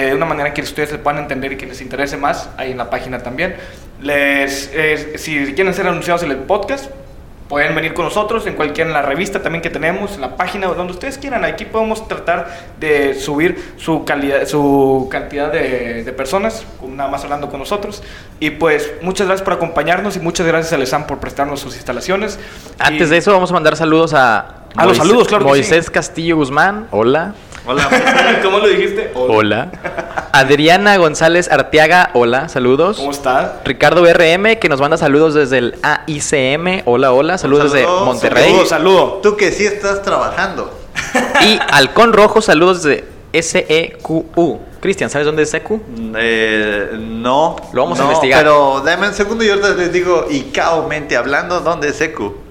de 0.00 0.14
una 0.14 0.26
manera 0.26 0.52
que 0.54 0.62
ustedes 0.62 0.90
se 0.90 0.98
puedan 0.98 1.20
entender 1.22 1.52
y 1.52 1.56
que 1.56 1.66
les 1.66 1.80
interese 1.80 2.16
más, 2.16 2.48
ahí 2.56 2.72
en 2.72 2.78
la 2.78 2.90
página 2.90 3.18
también. 3.20 3.56
Les, 4.00 4.70
eh, 4.74 5.14
si 5.18 5.54
quieren 5.54 5.72
ser 5.74 5.86
anunciados 5.86 6.22
en 6.22 6.30
el 6.30 6.38
podcast, 6.38 6.90
pueden 7.48 7.76
venir 7.76 7.94
con 7.94 8.04
nosotros 8.04 8.44
en 8.48 8.54
cualquier 8.54 8.88
en 8.88 8.92
la 8.92 9.02
revista 9.02 9.40
también 9.40 9.62
que 9.62 9.70
tenemos, 9.70 10.16
en 10.16 10.20
la 10.20 10.36
página, 10.36 10.66
donde 10.66 10.92
ustedes 10.92 11.16
quieran. 11.16 11.44
Aquí 11.44 11.64
podemos 11.64 12.08
tratar 12.08 12.48
de 12.80 13.14
subir 13.14 13.74
su 13.76 14.04
calidad, 14.04 14.46
su 14.46 15.06
cantidad 15.10 15.52
de, 15.52 16.02
de 16.02 16.12
personas, 16.12 16.64
nada 16.88 17.08
más 17.08 17.22
hablando 17.22 17.48
con 17.48 17.60
nosotros. 17.60 18.02
Y 18.40 18.50
pues 18.50 18.92
muchas 19.00 19.28
gracias 19.28 19.44
por 19.44 19.54
acompañarnos 19.54 20.16
y 20.16 20.20
muchas 20.20 20.44
gracias 20.46 20.72
a 20.72 20.76
Lesan 20.76 21.06
por 21.06 21.18
prestarnos 21.18 21.60
sus 21.60 21.76
instalaciones. 21.76 22.38
Antes 22.80 23.06
Y- 23.06 23.10
de 23.12 23.16
eso, 23.18 23.32
vamos 23.32 23.50
a 23.50 23.54
mandar 23.54 23.76
saludos 23.76 24.12
a. 24.14 24.62
A 24.78 24.84
los 24.84 24.98
saludos, 24.98 25.26
claro 25.28 25.46
que 25.46 25.52
sí. 25.52 25.58
Moisés 25.60 25.88
Castillo 25.88 26.36
Guzmán, 26.36 26.88
hola. 26.90 27.32
Hola. 27.66 27.88
¿Cómo 28.44 28.58
lo 28.58 28.68
dijiste? 28.68 29.10
Hola. 29.14 29.72
Adriana 30.32 30.96
González 30.98 31.50
Arteaga, 31.50 32.10
hola, 32.14 32.48
saludos. 32.48 32.98
¿Cómo 32.98 33.10
estás? 33.10 33.52
Ricardo 33.64 34.04
RM, 34.04 34.56
que 34.60 34.68
nos 34.68 34.80
manda 34.80 34.96
saludos 34.96 35.34
desde 35.34 35.58
el 35.58 35.74
AICM, 35.82 36.82
hola, 36.84 37.12
hola, 37.12 37.38
saludos 37.38 37.72
desde 37.72 37.86
Monterrey. 37.86 38.44
Saludos, 38.44 38.68
saludo. 38.68 39.20
Tú 39.22 39.36
que 39.36 39.50
sí 39.50 39.64
estás 39.66 40.02
trabajando. 40.02 40.70
Y 41.42 41.58
Halcón 41.70 42.12
Rojo, 42.12 42.40
saludos 42.40 42.84
desde 42.84 43.04
SEQU. 43.32 44.60
Cristian, 44.80 45.10
¿sabes 45.10 45.26
dónde 45.26 45.42
es 45.42 45.52
E 45.52 45.58
SEQ? 45.58 45.80
Eh, 46.18 46.90
no. 46.98 47.56
Lo 47.72 47.82
vamos 47.82 47.98
a 47.98 48.02
no, 48.02 48.08
investigar. 48.10 48.44
Pero 48.44 48.82
dame 48.84 49.08
un 49.08 49.14
segundo 49.14 49.42
y 49.42 49.48
ahorita 49.48 49.70
les 49.70 49.92
digo, 49.92 50.26
y 50.30 50.42
caomente 50.52 51.16
hablando, 51.16 51.60
¿dónde 51.60 51.88
es 51.88 52.00
EQ? 52.00 52.45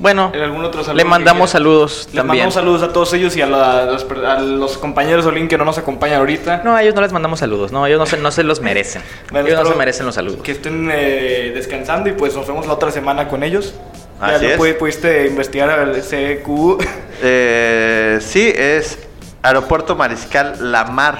Bueno, 0.00 0.32
¿En 0.34 0.40
algún 0.42 0.64
otro 0.64 0.82
saludo 0.82 0.96
le 0.96 1.04
mandamos 1.04 1.50
saludos 1.50 1.92
Les 2.06 2.16
también. 2.16 2.26
mandamos 2.26 2.54
saludos 2.54 2.82
a 2.82 2.92
todos 2.92 3.12
ellos 3.12 3.36
y 3.36 3.42
a, 3.42 3.46
la- 3.46 3.82
a 3.82 3.84
los, 3.84 4.06
a 4.26 4.40
los 4.40 4.78
compañeros 4.78 5.24
de 5.24 5.30
Olin 5.30 5.46
que 5.46 5.58
no 5.58 5.64
nos 5.66 5.76
acompañan 5.78 6.18
ahorita. 6.20 6.62
No, 6.64 6.74
a 6.74 6.82
ellos 6.82 6.94
no 6.94 7.02
les 7.02 7.12
mandamos 7.12 7.38
saludos, 7.40 7.70
no, 7.70 7.86
ellos 7.86 7.98
no 7.98 8.06
se, 8.06 8.16
no 8.16 8.30
se 8.30 8.42
los 8.42 8.60
merecen. 8.60 9.02
Bueno, 9.30 9.46
ellos 9.48 9.62
no 9.62 9.70
se 9.70 9.76
merecen 9.76 10.06
los 10.06 10.14
saludos. 10.14 10.40
Que 10.42 10.52
estén 10.52 10.88
eh, 10.90 11.52
descansando 11.54 12.08
y 12.08 12.12
pues 12.12 12.34
nos 12.34 12.46
vemos 12.46 12.66
la 12.66 12.72
otra 12.72 12.90
semana 12.90 13.28
con 13.28 13.42
ellos. 13.42 13.74
Así 14.20 14.46
ya 14.46 14.54
es. 14.54 14.58
pu- 14.58 14.76
pudiste 14.78 15.26
investigar 15.26 15.78
el 15.80 16.00
CQ. 16.02 16.82
Eh, 17.22 18.16
sí, 18.22 18.50
es 18.56 18.98
Aeropuerto 19.42 19.94
Mariscal 19.94 20.72
La 20.72 20.84
Mar. 20.84 21.18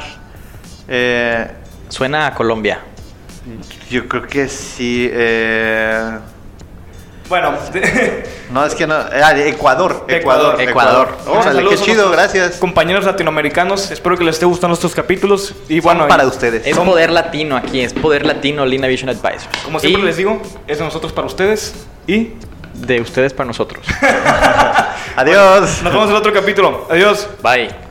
Eh, 0.89 1.47
Suena 1.91 2.27
a 2.29 2.35
Colombia. 2.35 2.81
yo 3.91 4.09
creo 4.09 4.23
que 4.27 4.49
sí. 4.49 5.11
eh, 5.13 6.19
bueno, 7.31 7.55
no, 8.51 8.67
es 8.67 8.75
que 8.75 8.87
no. 8.87 8.95
ah, 8.95 9.33
Ecuador. 9.39 10.05
Ecuador. 10.09 10.61
Ecuador. 10.61 11.17
Órale, 11.27 11.43
saludos 11.45 11.75
qué 11.77 11.81
a 11.81 11.85
chido, 11.85 12.11
gracias. 12.11 12.57
Compañeros 12.57 13.07
latinoamericanos, 13.07 13.91
espero 13.91 14.19
que 14.19 14.25
les 14.25 14.35
esté 14.35 14.45
gustando 14.45 14.75
estos 14.75 14.95
capítulos. 14.95 15.55
Y 15.69 15.77
Son 15.81 15.85
bueno, 15.97 16.09
para 16.09 16.25
y- 16.25 16.27
ustedes. 16.27 16.67
Es 16.67 16.77
poder 16.77 17.11
latino 17.11 17.57
aquí, 17.57 17.81
es 17.81 17.95
poder 17.95 18.27
latino 18.27 18.67
Lina 18.67 18.87
Vision 18.89 19.09
Advisors. 19.09 19.49
Como 19.65 19.81
siempre 19.81 20.03
Y 20.03 20.05
les 20.05 20.17
digo, 20.19 20.43
es 20.67 20.79
de 20.79 20.85
nosotros 20.85 21.13
para 21.13 21.27
ustedes. 21.27 21.73
Y 22.07 22.33
De 22.75 23.01
ustedes 23.01 23.33
para 23.33 23.47
nosotros. 23.47 23.87
Adiós. 25.17 25.83
nos 25.83 25.93
vemos 25.93 26.05
en 26.05 26.11
el 26.11 26.17
otro 26.17 26.33
capítulo. 26.33 26.87
Adiós. 26.91 27.29
Bye. 27.43 27.90